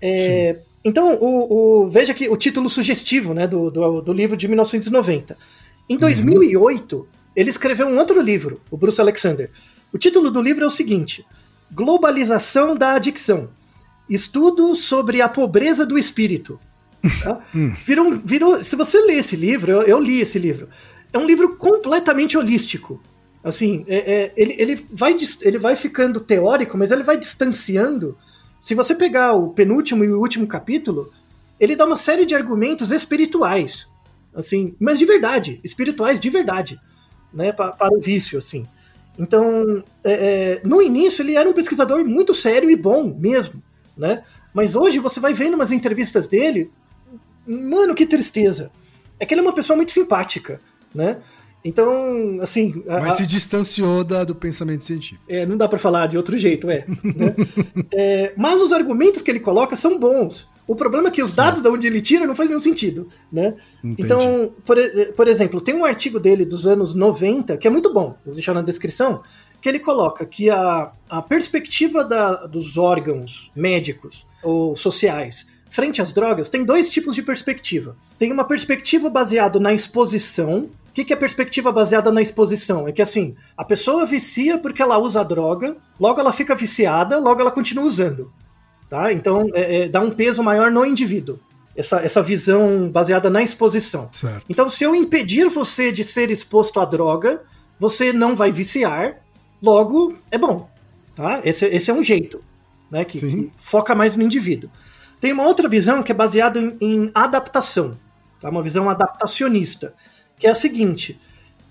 [0.00, 4.46] É, então, o, o, veja que o título sugestivo né, do, do, do livro de
[4.46, 5.36] 1990.
[5.88, 7.06] Em 2008, uhum.
[7.34, 9.50] ele escreveu um outro livro, o Bruce Alexander.
[9.92, 11.26] O título do livro é o seguinte:
[11.72, 13.48] Globalização da Adicção.
[14.08, 16.60] Estudo sobre a pobreza do espírito.
[17.22, 17.40] Tá?
[17.54, 17.72] Hum.
[17.84, 20.68] virou, virou, se você lê esse livro, eu, eu li esse livro,
[21.16, 23.00] é um livro completamente holístico.
[23.42, 28.16] Assim, é, é, ele, ele, vai, ele vai ficando teórico, mas ele vai distanciando.
[28.60, 31.12] Se você pegar o penúltimo e o último capítulo,
[31.58, 33.86] ele dá uma série de argumentos espirituais.
[34.34, 36.78] Assim, mas de verdade, espirituais de verdade,
[37.32, 37.52] né?
[37.52, 38.66] pa- para o vício, assim.
[39.18, 43.62] Então, é, é, no início ele era um pesquisador muito sério e bom mesmo,
[43.96, 44.22] né?
[44.52, 46.70] Mas hoje você vai vendo umas entrevistas dele,
[47.46, 48.70] mano, que tristeza.
[49.18, 50.60] É que ele é uma pessoa muito simpática,
[50.96, 51.18] né?
[51.64, 55.22] Então, assim, Mas a- se distanciou da- do pensamento científico.
[55.28, 57.34] é, não dá pra falar de outro jeito, é, né?
[57.92, 60.46] É, Mas os argumentos que ele coloca são bons.
[60.68, 63.54] O problema é que os dados de onde ele tira não faz nenhum sentido, né?
[63.84, 64.02] Entendi.
[64.02, 64.76] Então, por,
[65.16, 68.52] por exemplo, tem um artigo dele dos anos 90 que é muito bom, vou deixar
[68.54, 69.22] na descrição,
[69.60, 76.12] que ele coloca que a, a perspectiva da- dos órgãos médicos ou sociais frente às
[76.12, 77.96] drogas tem dois tipos de perspectiva.
[78.18, 80.68] Tem uma perspectiva baseada na exposição.
[80.96, 82.88] O que, que é perspectiva baseada na exposição?
[82.88, 87.18] É que assim, a pessoa vicia porque ela usa a droga, logo ela fica viciada,
[87.18, 88.32] logo ela continua usando.
[88.88, 89.12] Tá?
[89.12, 91.38] Então, é- é, dá um peso maior no indivíduo.
[91.76, 94.08] Essa, essa visão baseada na exposição.
[94.10, 94.46] Certo.
[94.48, 97.42] Então, se eu impedir você de ser exposto à droga,
[97.78, 99.16] você não vai viciar,
[99.62, 100.66] logo é bom.
[101.14, 101.42] Tá?
[101.44, 102.42] Esse, esse é um jeito
[102.90, 104.70] né, que, que foca mais no indivíduo.
[105.20, 107.98] Tem uma outra visão que é baseada em, em adaptação,
[108.40, 108.48] tá?
[108.48, 109.92] uma visão adaptacionista,
[110.38, 111.18] que é a seguinte: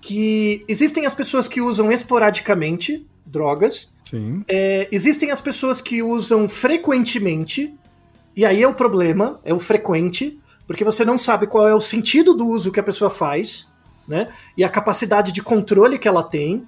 [0.00, 4.44] que existem as pessoas que usam esporadicamente drogas, Sim.
[4.46, 7.74] é, existem as pessoas que usam frequentemente,
[8.36, 11.80] e aí é o problema, é o frequente, porque você não sabe qual é o
[11.80, 13.66] sentido do uso que a pessoa faz,
[14.06, 14.28] né?
[14.56, 16.66] E a capacidade de controle que ela tem.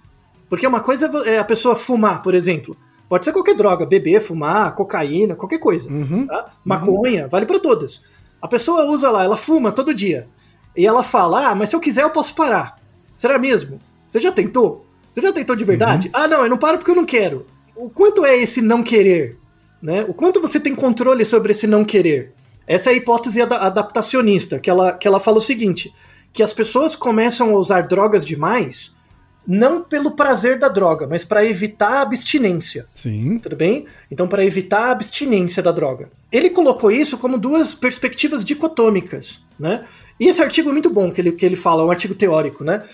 [0.48, 2.76] Porque uma coisa é a pessoa fumar, por exemplo.
[3.08, 5.90] Pode ser qualquer droga, beber, fumar, cocaína, qualquer coisa.
[5.90, 6.26] Uhum.
[6.26, 6.52] tá?
[6.64, 8.02] Maconha, vale pra todas.
[8.40, 10.28] A pessoa usa lá, ela fuma todo dia.
[10.76, 12.78] E ela fala: Ah, mas se eu quiser eu posso parar.
[13.16, 13.81] Será mesmo?
[14.09, 14.87] Você já tentou?
[15.11, 16.11] Você já tentou de verdade?
[16.12, 17.46] Ah, não, eu não paro porque eu não quero.
[17.74, 19.37] O quanto é esse não querer?
[19.83, 20.04] Né?
[20.09, 22.33] O quanto você tem controle sobre esse não querer?
[22.66, 25.92] Essa é a hipótese ada- adaptacionista, que ela, que ela fala o seguinte:
[26.33, 28.92] que as pessoas começam a usar drogas demais
[29.46, 33.38] não pelo prazer da droga, mas para evitar a abstinência Sim.
[33.38, 33.87] tudo bem?
[34.11, 36.11] Então, para evitar a abstinência da droga.
[36.31, 39.87] Ele colocou isso como duas perspectivas dicotômicas, né?
[40.18, 42.64] E esse artigo é muito bom que ele, que ele fala, é um artigo teórico,
[42.64, 42.85] né?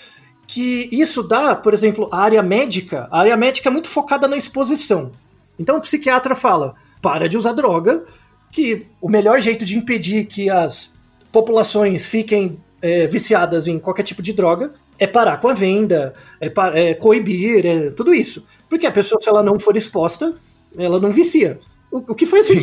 [0.47, 3.09] Que isso dá, por exemplo, a área médica.
[3.11, 5.13] A área médica é muito focada na exposição.
[5.59, 8.05] Então, o psiquiatra fala: para de usar droga,
[8.53, 10.91] que o melhor jeito de impedir que as
[11.33, 16.53] populações fiquem é, viciadas em qualquer tipo de droga é parar com a venda, é,
[16.75, 18.47] é coibir, é tudo isso.
[18.69, 20.35] Porque a pessoa, se ela não for exposta,
[20.77, 21.59] ela não vicia.
[21.91, 22.55] O, o que faz Sim.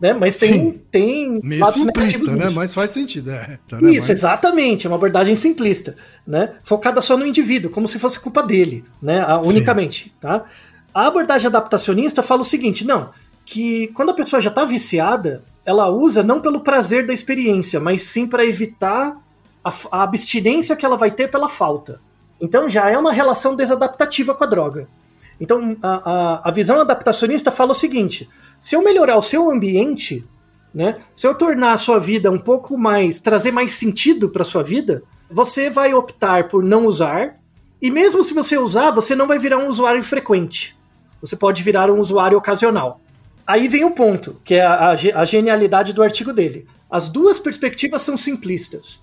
[0.00, 0.12] Né?
[0.12, 0.80] Mas tem, Sim.
[0.90, 2.50] tem Meio simplista, né?
[2.50, 3.30] Mas faz sentido.
[3.30, 3.58] É.
[3.68, 3.90] Tá, né?
[3.90, 6.54] Isso, Mas- exatamente, é uma abordagem simplista, né?
[6.62, 9.24] Focada só no indivíduo, como se fosse culpa dele, né?
[9.26, 9.50] Ah, Sim.
[9.50, 10.44] Unicamente, tá?
[10.94, 13.10] A abordagem adaptacionista fala o seguinte, não,
[13.44, 18.02] que quando a pessoa já está viciada, ela usa não pelo prazer da experiência, mas
[18.02, 19.16] sim para evitar
[19.62, 22.00] a, a abstinência que ela vai ter pela falta.
[22.40, 24.88] Então já é uma relação desadaptativa com a droga.
[25.40, 28.28] Então a, a, a visão adaptacionista fala o seguinte:
[28.60, 30.24] se eu melhorar o seu ambiente,
[30.74, 34.62] né, se eu tornar a sua vida um pouco mais, trazer mais sentido para sua
[34.62, 37.36] vida, você vai optar por não usar.
[37.80, 40.76] E mesmo se você usar, você não vai virar um usuário frequente.
[41.20, 43.00] Você pode virar um usuário ocasional.
[43.46, 46.66] Aí vem o ponto, que é a, a ge- a genialidade do artigo dele.
[46.90, 49.00] As duas perspectivas são simplistas.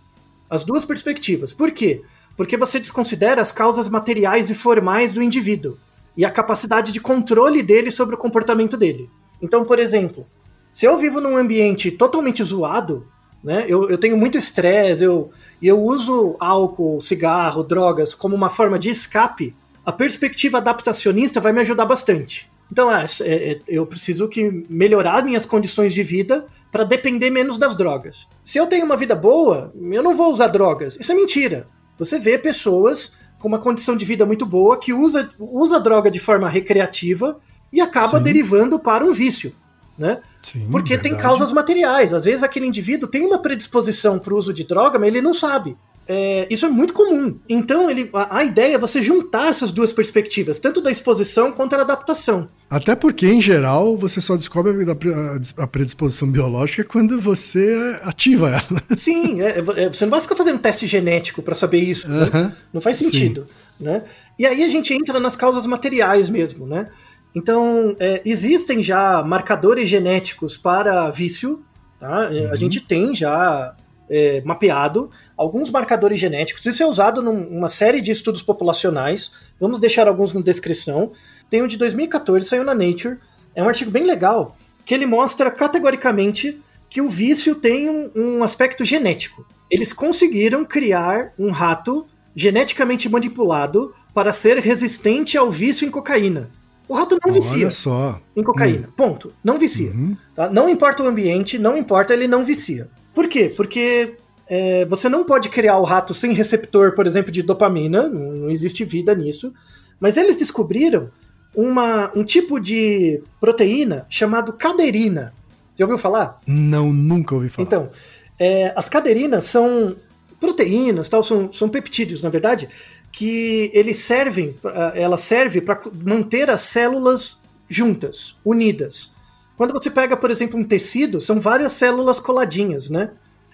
[0.50, 1.54] As duas perspectivas.
[1.54, 2.02] Por quê?
[2.36, 5.78] Porque você desconsidera as causas materiais e formais do indivíduo
[6.18, 9.10] e a capacidade de controle dele sobre o comportamento dele.
[9.42, 10.26] Então, por exemplo,
[10.72, 13.08] se eu vivo num ambiente totalmente zoado,
[13.44, 18.80] né, eu, eu tenho muito estresse, eu, eu uso álcool, cigarro, drogas como uma forma
[18.80, 22.50] de escape, a perspectiva adaptacionista vai me ajudar bastante.
[22.72, 27.58] Então, é, é, é, eu preciso que melhorar minhas condições de vida para depender menos
[27.58, 28.28] das drogas.
[28.44, 30.98] Se eu tenho uma vida boa, eu não vou usar drogas.
[31.00, 31.68] Isso é mentira.
[31.98, 33.12] Você vê pessoas
[33.46, 37.40] com uma condição de vida muito boa que usa, usa droga de forma recreativa
[37.72, 38.24] e acaba Sim.
[38.24, 39.54] derivando para um vício,
[39.96, 40.20] né?
[40.42, 41.22] Sim, Porque tem verdade.
[41.22, 42.12] causas materiais.
[42.12, 45.32] Às vezes aquele indivíduo tem uma predisposição para o uso de droga, mas ele não
[45.32, 45.78] sabe.
[46.08, 47.40] É, isso é muito comum.
[47.50, 51.72] Então, ele, a, a ideia é você juntar essas duas perspectivas, tanto da exposição quanto
[51.76, 52.48] da adaptação.
[52.70, 58.82] Até porque, em geral, você só descobre a- a predisposição biológica quando você ativa ela.
[58.96, 62.08] Sim, é, é, você não vai ficar fazendo teste genético para saber isso.
[62.08, 62.54] né?
[62.72, 63.48] Não faz sentido.
[63.80, 64.04] Né?
[64.38, 66.68] E aí a gente entra nas causas materiais mesmo.
[66.68, 66.88] Né?
[67.34, 71.64] Então, é, existem já marcadores genéticos para vício.
[72.00, 72.30] Tá?
[72.32, 73.76] É, A gente tem já
[74.10, 76.66] é, mapeado, alguns marcadores genéticos.
[76.66, 79.32] Isso é usado numa série de estudos populacionais.
[79.60, 81.12] Vamos deixar alguns na descrição.
[81.50, 83.18] Tem um de 2014, saiu na Nature.
[83.54, 88.44] É um artigo bem legal, que ele mostra categoricamente que o vício tem um, um
[88.44, 89.46] aspecto genético.
[89.70, 96.50] Eles conseguiram criar um rato geneticamente manipulado para ser resistente ao vício em cocaína.
[96.88, 98.20] O rato não Olha vicia só.
[98.36, 98.90] em cocaína.
[98.96, 99.34] Ponto.
[99.44, 99.92] Não vicia.
[99.92, 100.16] Uhum.
[100.36, 100.50] tá?
[100.50, 102.88] Não importa o ambiente, não importa, ele não vicia.
[103.16, 103.52] Por quê?
[103.56, 104.16] Porque
[104.48, 108.84] é, você não pode criar o rato sem receptor, por exemplo, de dopamina, não, existe
[108.84, 109.54] vida nisso.
[110.00, 111.10] Mas eles descobriram
[111.56, 115.34] uma, um tipo de proteína chamado caderina.
[115.78, 116.40] Já ouviu falar?
[116.46, 117.66] Não, nunca ouvi falar.
[117.66, 117.90] Então,
[118.38, 119.96] é, as caderinas são
[120.40, 122.68] proteínas, tal, são, são peptídeos, na verdade,
[123.12, 124.56] que eles servem,
[124.94, 127.40] ela serve para manter as células
[127.70, 129.10] juntas, unidas.
[129.58, 133.12] Quando você pega, por exemplo, um tecido, são várias células coladinhas, né?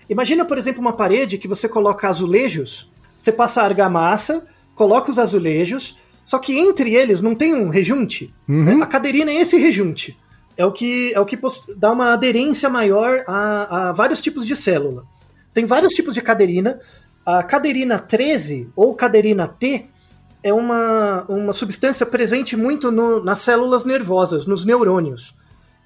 [0.10, 4.46] Imagina, por exemplo, uma parede que você coloca azulejos, você passa a argamassa,
[4.76, 8.34] coloca os azulejos, só que entre eles não tem um rejunte.
[8.48, 8.82] Uhum.
[8.82, 10.18] A caderina é esse rejunte.
[10.58, 11.38] É o que, é o que
[11.78, 15.04] dá uma aderência maior a, a vários tipos de célula.
[15.54, 16.80] Tem vários tipos de caderina.
[17.26, 19.86] A caderina 13 ou caderina T
[20.44, 25.36] é uma, uma substância presente muito no- nas células nervosas, nos neurônios.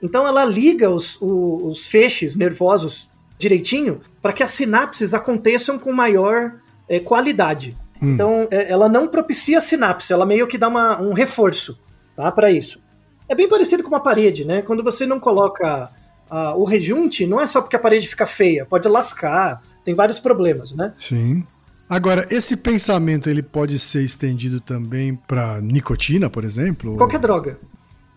[0.02, 5.91] Então ela liga os, o- os feixes nervosos direitinho para que as sinapses aconteçam com
[5.91, 6.54] maior
[6.88, 7.76] eh, qualidade.
[8.02, 8.14] Hum.
[8.14, 11.80] Então eh, ela não propicia sinapse, ela meio que dá uma- um reforço
[12.16, 12.80] tá, para isso.
[13.28, 14.62] É bem parecido com uma parede, né?
[14.62, 15.89] Quando você não coloca
[16.30, 20.20] ah, o rejunte, não é só porque a parede fica feia, pode lascar, tem vários
[20.20, 20.93] problemas, né?
[21.00, 21.43] Sim.
[21.89, 26.96] Agora, esse pensamento ele pode ser estendido também para nicotina, por exemplo?
[26.98, 27.60] Qualquer droga.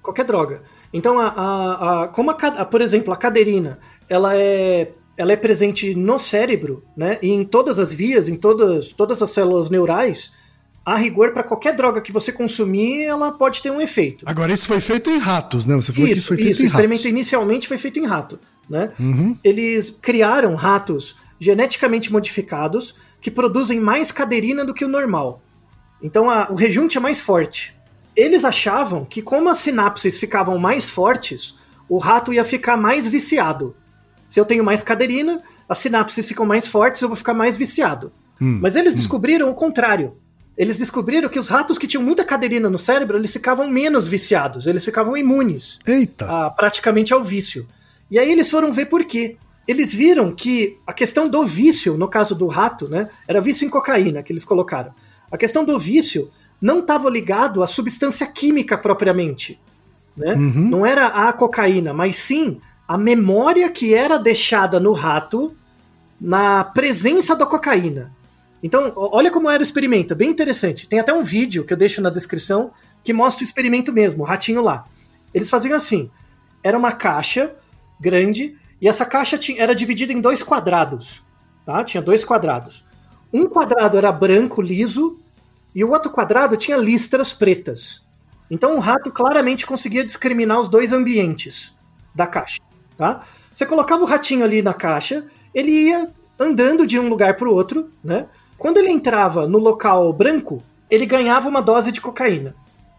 [0.02, 0.62] Qualquer droga.
[0.92, 3.78] Então, a, a, a- como, a, por exemplo, a caderina,
[4.08, 7.18] ela é, ela é presente no cérebro, né?
[7.20, 10.32] E em todas as vias, em todas, todas as células neurais,
[10.84, 14.24] a rigor, para qualquer droga que você consumir, ela pode ter um efeito.
[14.26, 15.76] Agora, isso foi feito em ratos, né?
[15.76, 16.62] Você falou que isso Isso, foi feito isso.
[16.62, 17.10] em O experimento ratos.
[17.10, 18.38] inicialmente foi feito em rato,
[18.70, 18.90] né?
[18.98, 19.36] Uhum.
[19.44, 25.42] Eles criaram ratos geneticamente modificados que produzem mais caderina do que o normal.
[26.02, 27.74] Então a- o rejunte é mais forte.
[28.18, 31.54] Eles achavam que como as sinapses ficavam mais fortes,
[31.88, 33.76] o rato ia ficar mais viciado.
[34.28, 38.12] Se eu tenho mais caderina, as sinapses ficam mais fortes, eu vou ficar mais viciado.
[38.40, 38.58] Hum.
[38.60, 40.16] Mas eles descobriram o contrário.
[40.56, 44.66] Eles descobriram que os ratos que tinham muita caderina no cérebro, eles ficavam menos viciados,
[44.66, 46.26] eles ficavam imunes Eita.
[46.26, 47.68] a- praticamente ao vício.
[48.10, 49.36] E aí eles foram ver por quê.
[49.68, 53.70] Eles viram que a questão do vício, no caso do rato, né, era vício em
[53.70, 54.92] cocaína que eles colocaram.
[55.30, 56.28] A questão do vício
[56.60, 59.58] não estava ligado à substância química propriamente,
[60.16, 60.34] né?
[60.34, 60.68] Uhum.
[60.70, 65.54] Não era a cocaína, mas sim a memória que era deixada no rato
[66.20, 68.10] na presença da cocaína.
[68.62, 70.88] Então, olha como era o experimento, bem interessante.
[70.88, 72.72] Tem até um vídeo que eu deixo na descrição
[73.04, 74.84] que mostra o experimento mesmo, o ratinho lá.
[75.32, 76.10] Eles faziam assim:
[76.62, 77.54] era uma caixa
[78.00, 81.22] grande e essa caixa tinha- era dividida em dois quadrados,
[81.64, 81.84] tá?
[81.84, 82.84] Tinha dois quadrados.
[83.32, 85.18] Um quadrado era branco, liso,
[85.74, 88.02] e o outro quadrado tinha listras pretas.
[88.50, 91.74] Então o rato claramente conseguia discriminar os dois ambientes
[92.14, 92.60] da caixa,
[92.96, 93.22] tá?
[93.52, 97.52] Você colocava o ratinho ali na caixa, ele ia andando de um lugar para o
[97.52, 98.26] outro, né?
[98.56, 102.54] Quando ele entrava no local branco, ele ganhava uma dose de cocaína.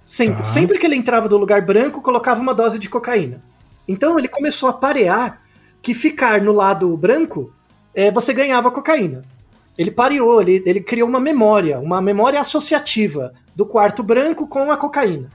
[0.05, 0.37] Sempre.
[0.37, 0.45] Tá.
[0.45, 3.41] Sempre que ele entrava no lugar branco, colocava uma dose de cocaína.
[3.87, 5.41] Então ele começou a parear
[5.81, 7.53] que ficar no lado branco,
[7.93, 9.23] é, você ganhava cocaína.
[9.79, 14.75] Ele pareou, ele, ele criou uma memória, uma memória associativa do quarto branco com a
[14.75, 15.29] cocaína.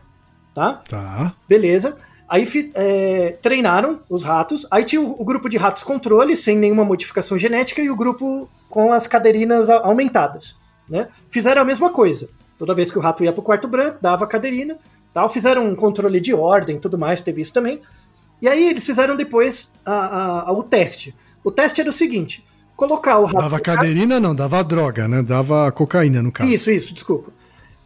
[0.54, 0.82] Tá?
[0.86, 1.34] Tá.
[1.48, 1.96] Beleza.
[2.28, 4.66] Aí é, treinaram os ratos.
[4.70, 8.46] Aí tinha o, o grupo de ratos controle, sem nenhuma modificação genética, e o grupo
[8.68, 10.54] com as caderinas a- aumentadas.
[10.90, 11.08] Né?
[11.30, 12.28] Fizeram a mesma coisa.
[12.58, 14.76] Toda vez que o rato ia pro quarto branco, dava a caderina.
[15.12, 15.26] Tal.
[15.30, 17.80] Fizeram um controle de ordem tudo mais, teve isso também.
[18.42, 21.14] E aí eles fizeram depois a- a- a- o teste.
[21.42, 22.44] O teste era o seguinte:
[22.76, 23.38] colocar o rato.
[23.38, 25.22] Dava caderina, não, dava droga, né?
[25.22, 26.50] Dava cocaína, no caso.
[26.50, 27.32] Isso, isso, desculpa.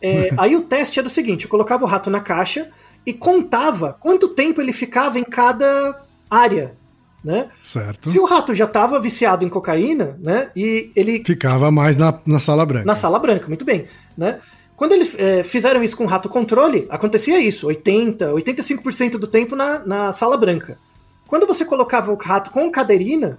[0.01, 2.69] É, aí o teste era o seguinte: eu colocava o rato na caixa
[3.05, 6.77] e contava quanto tempo ele ficava em cada área.
[7.25, 7.49] Né?
[7.63, 8.09] Certo.
[8.09, 10.51] Se o rato já estava viciado em cocaína, né?
[10.55, 11.23] E ele.
[11.25, 12.87] Ficava mais na, na sala branca.
[12.87, 13.87] Na sala branca, muito bem.
[14.17, 14.39] Né?
[14.77, 19.57] Quando eles é, fizeram isso com o rato controle, acontecia isso: 80%, 85% do tempo
[19.57, 20.79] na, na sala branca.
[21.27, 23.39] Quando você colocava o rato com caderina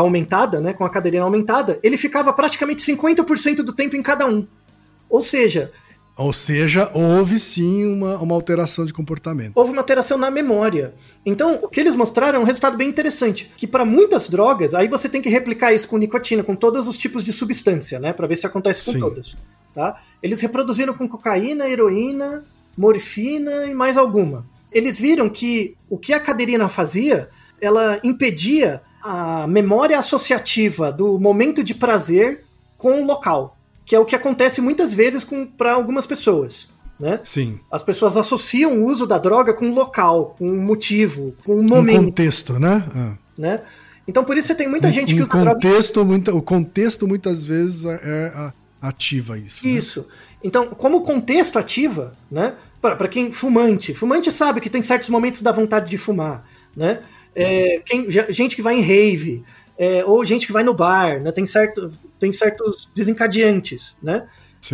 [0.00, 0.72] aumentada, né?
[0.72, 4.46] Com a caderina aumentada, ele ficava praticamente 50% do tempo em cada um.
[5.08, 5.72] Ou seja,
[6.16, 9.52] Ou seja, houve sim uma, uma alteração de comportamento.
[9.54, 10.94] Houve uma alteração na memória.
[11.24, 13.50] Então, o que eles mostraram é um resultado bem interessante.
[13.56, 16.96] Que para muitas drogas, aí você tem que replicar isso com nicotina, com todos os
[16.96, 18.12] tipos de substância, né?
[18.12, 19.00] Para ver se acontece com Sim.
[19.00, 19.36] todas.
[19.74, 20.00] Tá?
[20.22, 22.44] Eles reproduziram com cocaína, heroína,
[22.76, 24.46] morfina e mais alguma.
[24.72, 27.28] Eles viram que o que a caderina fazia,
[27.60, 32.44] ela impedia a memória associativa do momento de prazer
[32.76, 35.24] com o local, que é o que acontece muitas vezes
[35.56, 36.68] para algumas pessoas.
[36.98, 37.20] Né?
[37.22, 37.60] Sim.
[37.70, 41.60] As pessoas associam o uso da droga com um local, com um motivo, com um
[41.60, 42.84] Um momento, contexto, né?
[42.96, 43.12] Ah.
[43.36, 43.60] né?
[44.08, 45.52] Então por isso você tem muita Um- gente um que droga.
[45.54, 49.64] contexto, muita, o contexto muitas vezes é, é ativa isso.
[49.66, 49.72] né?
[49.72, 50.06] Isso.
[50.42, 52.54] Então, como contexto ativa, né?
[52.80, 56.46] Para quem fumante, fumante sabe que tem certos momentos da vontade de fumar,
[56.76, 57.00] né?
[57.34, 59.42] É, quem- gente que vai em rave,
[59.78, 61.32] é, ou gente que vai no bar, né?
[61.32, 64.26] Tem, certo, tem certos desencadeantes, né?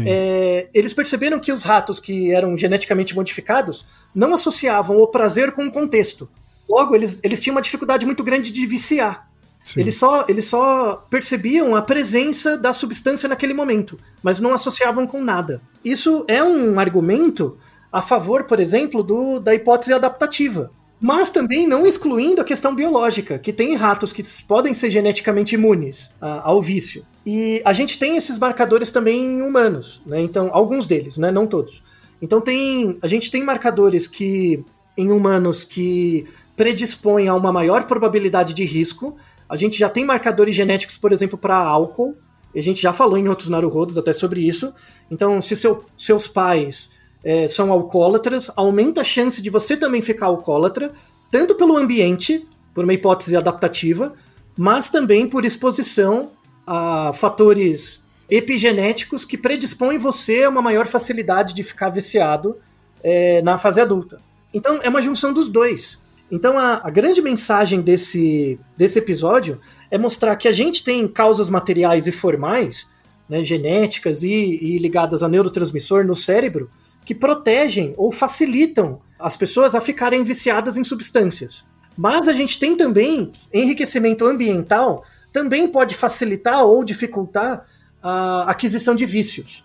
[0.07, 3.84] É, eles perceberam que os ratos que eram geneticamente modificados
[4.14, 6.28] não associavam o prazer com o contexto.
[6.68, 9.28] Logo, eles, eles tinham uma dificuldade muito grande de viciar.
[9.64, 9.80] Sim.
[9.80, 15.22] Eles só, eles só percebiam a presença da substância naquele momento, mas não associavam com
[15.22, 15.61] nada.
[15.84, 17.59] Isso é um argumento
[17.92, 20.70] a favor, por exemplo, do, da hipótese adaptativa.
[21.05, 26.12] Mas também não excluindo a questão biológica, que tem ratos que podem ser geneticamente imunes
[26.20, 27.05] a- ao vício.
[27.26, 30.20] E a gente tem esses marcadores também em humanos, né?
[30.20, 31.32] Então, alguns deles, né?
[31.32, 31.82] Não todos.
[32.22, 32.98] Então tem.
[33.03, 34.64] A gente tem marcadores que
[34.96, 36.24] em humanos que
[36.57, 39.16] predispõem a uma maior probabilidade de risco.
[39.48, 42.14] A gente já tem marcadores genéticos, por exemplo, para álcool.
[42.55, 44.72] A gente já falou em outros naruhodos até sobre isso.
[45.11, 46.90] Então, se seu- seus pais
[47.24, 50.92] eh, são alcoólatras, aumenta a chance de você também ficar alcoólatra,
[51.30, 54.14] tanto pelo ambiente, por uma hipótese adaptativa,
[54.56, 56.32] mas também por exposição
[56.66, 62.56] a fatores epigenéticos que predispõem você a uma maior facilidade de ficar viciado
[63.02, 64.20] eh, na fase adulta.
[64.54, 65.98] Então, é uma junção dos dois.
[66.30, 69.60] Então, a, a grande mensagem desse, desse episódio
[69.90, 72.86] é mostrar que a gente tem causas materiais e formais,
[73.28, 76.70] né, genéticas e, e ligadas a neurotransmissor no cérebro,
[77.05, 81.64] que protegem ou facilitam as pessoas a ficarem viciadas em substâncias.
[81.96, 87.66] Mas a gente tem também enriquecimento ambiental, também pode facilitar ou dificultar
[88.03, 89.64] a aquisição de vícios.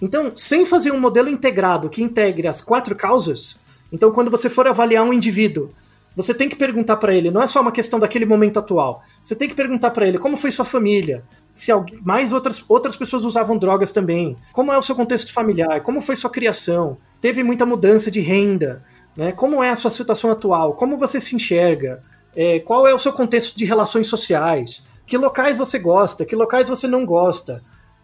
[0.00, 3.56] Então, sem fazer um modelo integrado que integre as quatro causas,
[3.92, 5.70] então quando você for avaliar um indivíduo,
[6.16, 9.02] você tem que perguntar para ele, não é só uma questão daquele momento atual.
[9.22, 11.24] Você tem que perguntar para ele como foi sua família,
[11.54, 15.82] se alguém, mais outras, outras pessoas usavam drogas também, como é o seu contexto familiar,
[15.82, 18.84] como foi sua criação, teve muita mudança de renda,
[19.16, 19.30] né?
[19.30, 22.02] Como é a sua situação atual, como você se enxerga,
[22.34, 26.68] é, qual é o seu contexto de relações sociais, que locais você gosta, que locais
[26.68, 27.62] você não gosta,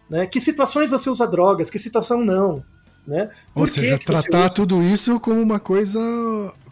[0.09, 0.25] né?
[0.25, 2.63] Que situações você usa drogas, que situação não,
[3.05, 3.29] né?
[3.53, 5.99] Ou seja, tratar tudo isso como uma coisa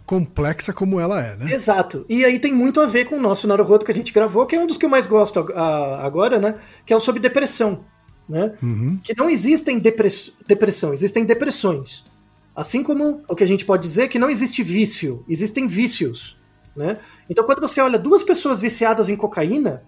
[0.09, 1.53] complexa como ela é, né?
[1.53, 2.03] Exato.
[2.09, 4.55] E aí tem muito a ver com o nosso Naruhodo que a gente gravou, que
[4.55, 5.37] é um dos que eu mais gosto
[6.01, 6.55] agora, né?
[6.83, 7.85] Que é o sobre depressão,
[8.27, 8.53] né?
[8.59, 8.99] Uhum.
[9.03, 10.33] Que não existem depress...
[10.47, 12.03] depressão, existem depressões.
[12.55, 16.35] Assim como o que a gente pode dizer que não existe vício, existem vícios,
[16.75, 16.97] né?
[17.29, 19.83] Então quando você olha duas pessoas viciadas em cocaína,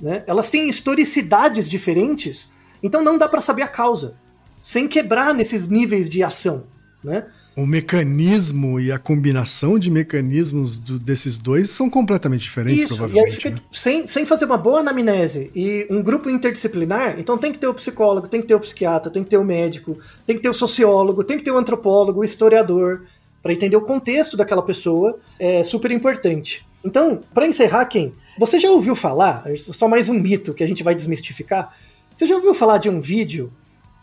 [0.00, 0.24] né?
[0.26, 2.48] Elas têm historicidades diferentes,
[2.82, 4.14] então não dá pra saber a causa,
[4.62, 6.64] sem quebrar nesses níveis de ação,
[7.04, 7.26] né?
[7.56, 12.94] O mecanismo e a combinação de mecanismos do- desses dois são completamente diferentes, Isso, e
[12.94, 13.36] aí provavelmente.
[13.36, 13.56] fica né?
[13.72, 17.72] sem, sem fazer uma boa anamnese e um grupo interdisciplinar, então tem que ter o
[17.72, 20.54] psicólogo, tem que ter o psiquiatra, tem que ter o médico, tem que ter o
[20.54, 23.04] sociólogo, tem que ter o antropólogo, o historiador,
[23.42, 26.66] para entender o contexto daquela pessoa, é super importante.
[26.84, 28.12] Então, para encerrar, quem?
[28.38, 31.74] Você já ouviu falar, só mais um mito que a gente vai desmistificar,
[32.14, 33.50] você já ouviu falar de um vídeo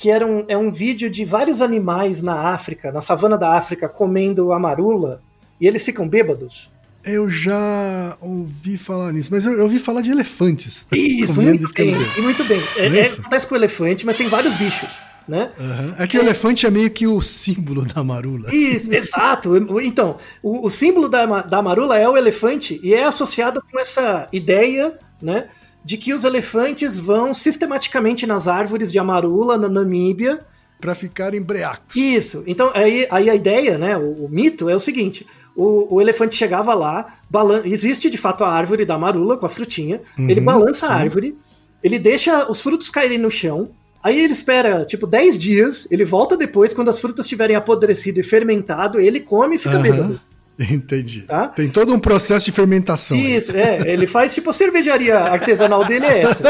[0.03, 3.87] que era um, é um vídeo de vários animais na África, na savana da África,
[3.87, 5.21] comendo amarula,
[5.61, 6.69] e eles ficam bêbados?
[7.05, 10.85] Eu já ouvi falar nisso, mas eu, eu ouvi falar de elefantes.
[10.91, 12.61] Isso, comendo muito e bem, e muito bem.
[12.75, 13.21] É, é é, isso?
[13.21, 14.89] acontece com o elefante, mas tem vários bichos,
[15.25, 15.51] né?
[15.57, 15.95] Aham.
[15.97, 18.49] É que o elefante é meio que o símbolo da marula.
[18.49, 18.57] assim.
[18.57, 19.55] Isso, exato.
[19.81, 24.27] Então, o, o símbolo da, da marula é o elefante e é associado com essa
[24.33, 25.47] ideia, né,
[25.83, 30.45] de que os elefantes vão sistematicamente nas árvores de amarula na Namíbia
[30.79, 31.95] Pra ficar embriacos.
[31.95, 32.43] Isso.
[32.45, 35.25] Então, aí, aí a ideia, né, o, o mito é o seguinte:
[35.55, 39.49] o, o elefante chegava lá, balan existe de fato a árvore da marula com a
[39.49, 40.91] frutinha, Uhum, ele balança sim.
[40.91, 41.37] a árvore,
[41.81, 43.69] ele deixa os frutos caírem no chão,
[44.03, 48.23] aí ele espera, tipo, 10 dias, ele volta depois, quando as frutas estiverem apodrecido e
[48.23, 49.81] fermentado, ele come e fica Aham.
[49.83, 50.21] bêbado.
[50.71, 51.21] Entendi.
[51.23, 51.47] Tá?
[51.47, 53.17] Tem todo um processo de fermentação.
[53.17, 53.35] aí.
[53.37, 53.81] Isso, é.
[53.91, 56.43] Ele faz tipo a cervejaria artesanal dele é essa.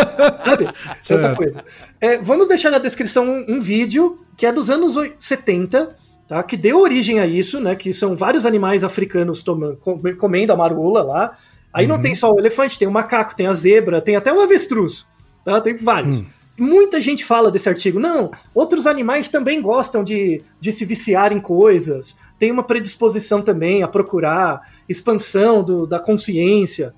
[0.46, 0.66] Sabe?
[1.02, 1.36] Essa Certo.
[1.38, 1.64] coisa.
[2.02, 5.96] É, vamos deixar na descrição um, um vídeo que é dos anos oi- 70,
[6.28, 6.44] tá?
[6.44, 7.76] Que deu origem a isso, né?
[7.76, 11.38] Que são vários animais africanos tomando, com- comendo a marula lá.
[11.74, 14.40] Aí não tem só o elefante, tem o macaco, tem a zebra, tem até o
[14.42, 15.06] avestruz.
[15.44, 15.60] Tá?
[15.60, 16.22] Tem vários.
[16.56, 18.00] Muita gente fala desse artigo.
[18.00, 22.16] Não, outros animais também gostam de, de se viciar em coisas.
[22.44, 26.94] Tem uma predisposição também a procurar expansão do- da consciência.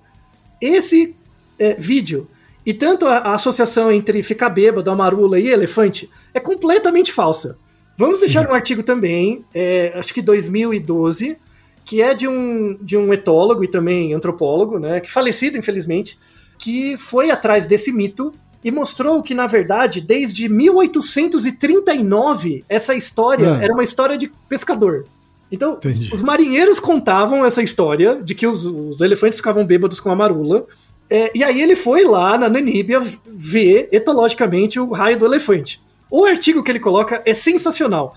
[0.60, 1.16] Esse
[1.60, 2.28] é, vídeo
[2.66, 7.60] e tanto a, a associação entre ficar bêbado, a marula e elefante é completamente falsa.
[7.96, 11.38] Vamos deixar um artigo também, é, acho que 2012,
[11.86, 16.18] que é de um, de um etólogo e também antropólogo, né, que falecido, infelizmente,
[16.58, 18.34] que foi atrás desse mito
[18.64, 23.64] e mostrou que, na verdade, desde 1839, essa história Ah.
[23.64, 25.06] era uma história de pescador.
[25.52, 26.12] Então, Entendi.
[26.14, 30.66] os marinheiros contavam essa história de que os, os elefantes ficavam bêbados com a marula.
[31.10, 35.82] É, e aí ele foi lá na Namíbia ver etologicamente o raio do elefante.
[36.10, 38.16] O artigo que ele coloca é sensacional.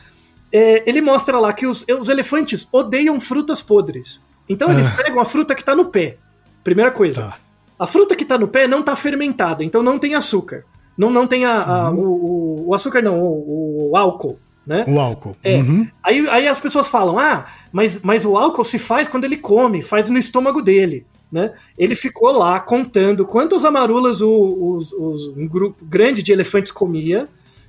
[0.51, 4.21] É, ele mostra lá que os, os elefantes odeiam frutas podres.
[4.49, 5.03] Então eles Ah.
[5.03, 6.17] pegam a fruta que tá no pé.
[6.65, 7.23] Primeira coisa.
[7.23, 7.37] Tá.
[7.79, 10.65] A fruta que tá no pé não tá fermentada, então não tem açúcar.
[10.97, 14.39] Não, não tem a, a- o, o- o açúcar, não, o, o álcool,
[14.69, 14.85] né?
[14.87, 15.35] O álcool.
[15.43, 15.57] É.
[15.57, 15.89] Uhum.
[16.05, 19.81] Aí, aí as pessoas falam, ah, mas, mas o álcool se faz quando ele come,
[19.83, 21.07] faz no estômago dele.
[21.33, 21.53] Né?
[21.77, 24.31] Ele ficou lá contando quantas amarulas o,
[24.77, 27.29] os- os- um grupo grande de elefantes comia.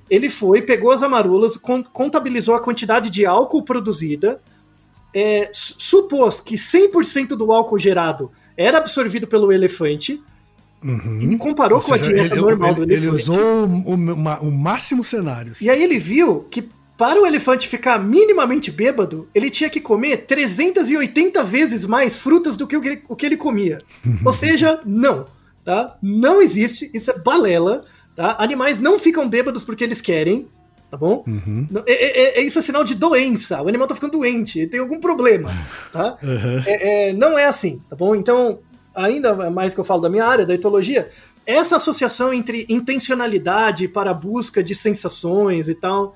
[0.10, 4.42] Ele foi, pegou as amarulas, con- contabilizou a quantidade de álcool produzida,
[5.14, 10.22] é, su- supôs que 100% do álcool gerado era absorvido pelo elefante
[10.82, 11.20] Uhum.
[11.22, 13.22] e comparou Ou com a dieta ele, normal do ele, ele elefante.
[13.30, 15.52] usou o, o- o máximo cenário.
[15.60, 16.70] E aí ele viu que
[17.00, 22.68] para o elefante ficar minimamente bêbado, ele tinha que comer 380 vezes mais frutas do
[22.68, 23.82] que o que ele, o que ele comia.
[24.26, 25.26] Ou seja, não,
[25.64, 25.96] tá?
[26.02, 27.86] Não existe, isso é balela,
[28.16, 28.36] tá?
[28.38, 30.48] Animais não ficam bêbados porque eles querem,
[30.92, 31.24] tá bom?
[31.26, 31.68] Uhum.
[31.72, 33.62] Não- É, é- é- isso é sinal de doença.
[33.62, 35.50] O animal tá ficando doente, ele tem algum problema,
[35.94, 36.18] tá?
[36.22, 36.64] Uhum.
[36.66, 38.14] É- é, não é assim, tá bom?
[38.14, 38.60] Então,
[38.94, 41.08] ainda mais que eu falo da minha área, da etologia,
[41.46, 46.14] essa associação entre intencionalidade para a busca de sensações e tal,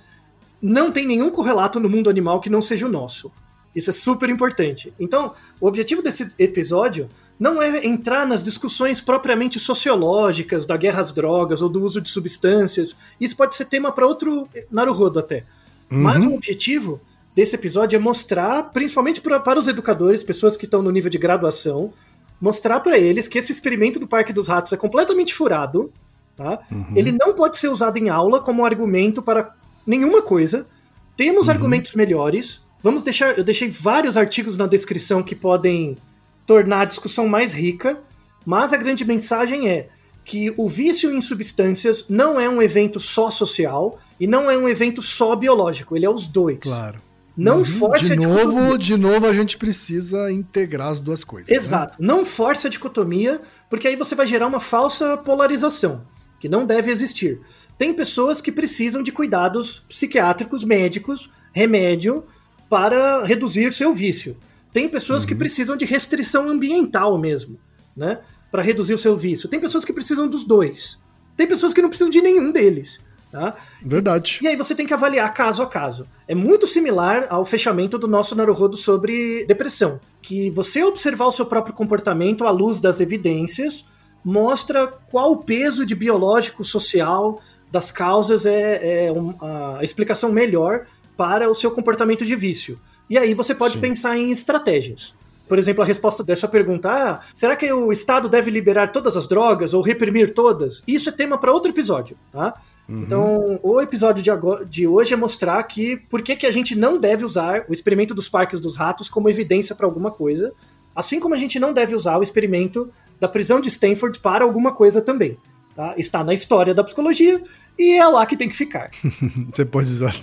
[0.64, 3.30] não tem nenhum correlato no mundo animal que não seja o nosso.
[3.76, 4.94] Isso é super importante.
[4.98, 11.12] Então, o objetivo desse episódio não é entrar nas discussões propriamente sociológicas da guerra às
[11.12, 12.96] drogas ou do uso de substâncias.
[13.20, 15.44] Isso pode ser tema para outro Naruhodo até.
[15.90, 17.02] Mas o objetivo
[17.36, 21.18] desse episódio é mostrar, principalmente pra, para os educadores, pessoas que estão no nível de
[21.18, 21.94] graduação,
[22.40, 25.92] mostrar para eles que esse experimento do Parque dos Ratos é completamente furado,
[26.36, 26.60] tá?
[26.96, 29.54] Ele não pode ser usado em aula como argumento para
[29.86, 30.68] nenhuma coisa.
[31.16, 32.62] Temos argumentos melhores.
[32.82, 35.98] Vamos deixar, eu deixei vários artigos na descrição que podem
[36.46, 38.00] tornar a discussão mais rica,
[38.46, 39.88] mas a grande mensagem é
[40.26, 44.68] que o vício em substâncias não é um evento só social e não é um
[44.68, 46.60] evento só biológico, ele é os dois.
[46.60, 47.00] Claro.
[47.36, 47.66] Não Uhum.
[47.66, 48.78] force de a novo, dicotomia.
[48.78, 51.50] de novo a gente precisa integrar as duas coisas.
[51.50, 51.56] né?
[51.56, 51.98] Exato.
[52.00, 56.04] Não force a dicotomia, porque aí você vai gerar uma falsa polarização,
[56.40, 57.42] que não deve existir.
[57.78, 62.26] Tem pessoas que precisam de cuidados psiquiátricos, médicos, remédio,
[62.70, 64.38] para reduzir seu vício.
[64.72, 67.60] Tem pessoas que precisam de restrição ambiental mesmo,
[67.96, 68.20] né?
[68.52, 69.48] Para reduzir o seu vício.
[69.50, 71.00] Tem pessoas que precisam dos dois.
[71.36, 73.00] Tem pessoas que não precisam de nenhum deles.
[73.32, 73.56] Tá?
[73.84, 74.38] Verdade.
[74.44, 76.08] E aí você tem que avaliar caso a caso.
[76.28, 81.48] É muito similar ao fechamento do nosso Naruhodo sobre depressão, que você observar o seu
[81.48, 83.86] próprio comportamento à luz das evidências
[84.24, 87.42] mostra qual o peso de biológico, social
[87.74, 90.86] das causas é, é um- a explicação melhor
[91.18, 92.80] para o seu comportamento de vício.
[93.10, 93.80] E aí você pode Sim.
[93.82, 95.16] pensar em estratégias.
[95.50, 99.28] Por exemplo, a resposta dessa pergunta: ah, será que o Estado deve liberar todas as
[99.28, 100.84] drogas ou reprimir todas?
[100.88, 102.54] Isso é tema para outro episódio, tá?
[102.88, 106.76] Então, o episódio de, agora- de hoje é mostrar que por que, que a gente
[106.76, 110.54] não deve usar o experimento dos parques dos ratos como evidência para alguma coisa,
[110.96, 114.72] assim como a gente não deve usar o experimento da prisão de Stanford para alguma
[114.74, 115.38] coisa também.
[115.76, 115.94] Tá?
[115.98, 117.42] Está na história da psicologia
[117.78, 118.92] e é lá que tem que ficar.
[119.52, 120.16] Você pode usar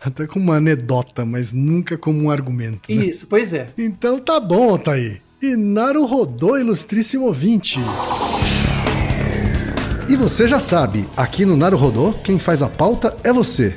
[0.00, 2.92] até, como uma anedota, mas nunca como um argumento.
[2.92, 3.06] né?
[3.06, 3.70] Isso, pois é.
[3.78, 5.22] Então tá bom, Altair.
[5.40, 7.78] E Naruhodô, ilustríssimo ouvinte.
[10.08, 13.76] E você já sabe, aqui no Naruhodô, quem faz a pauta é você.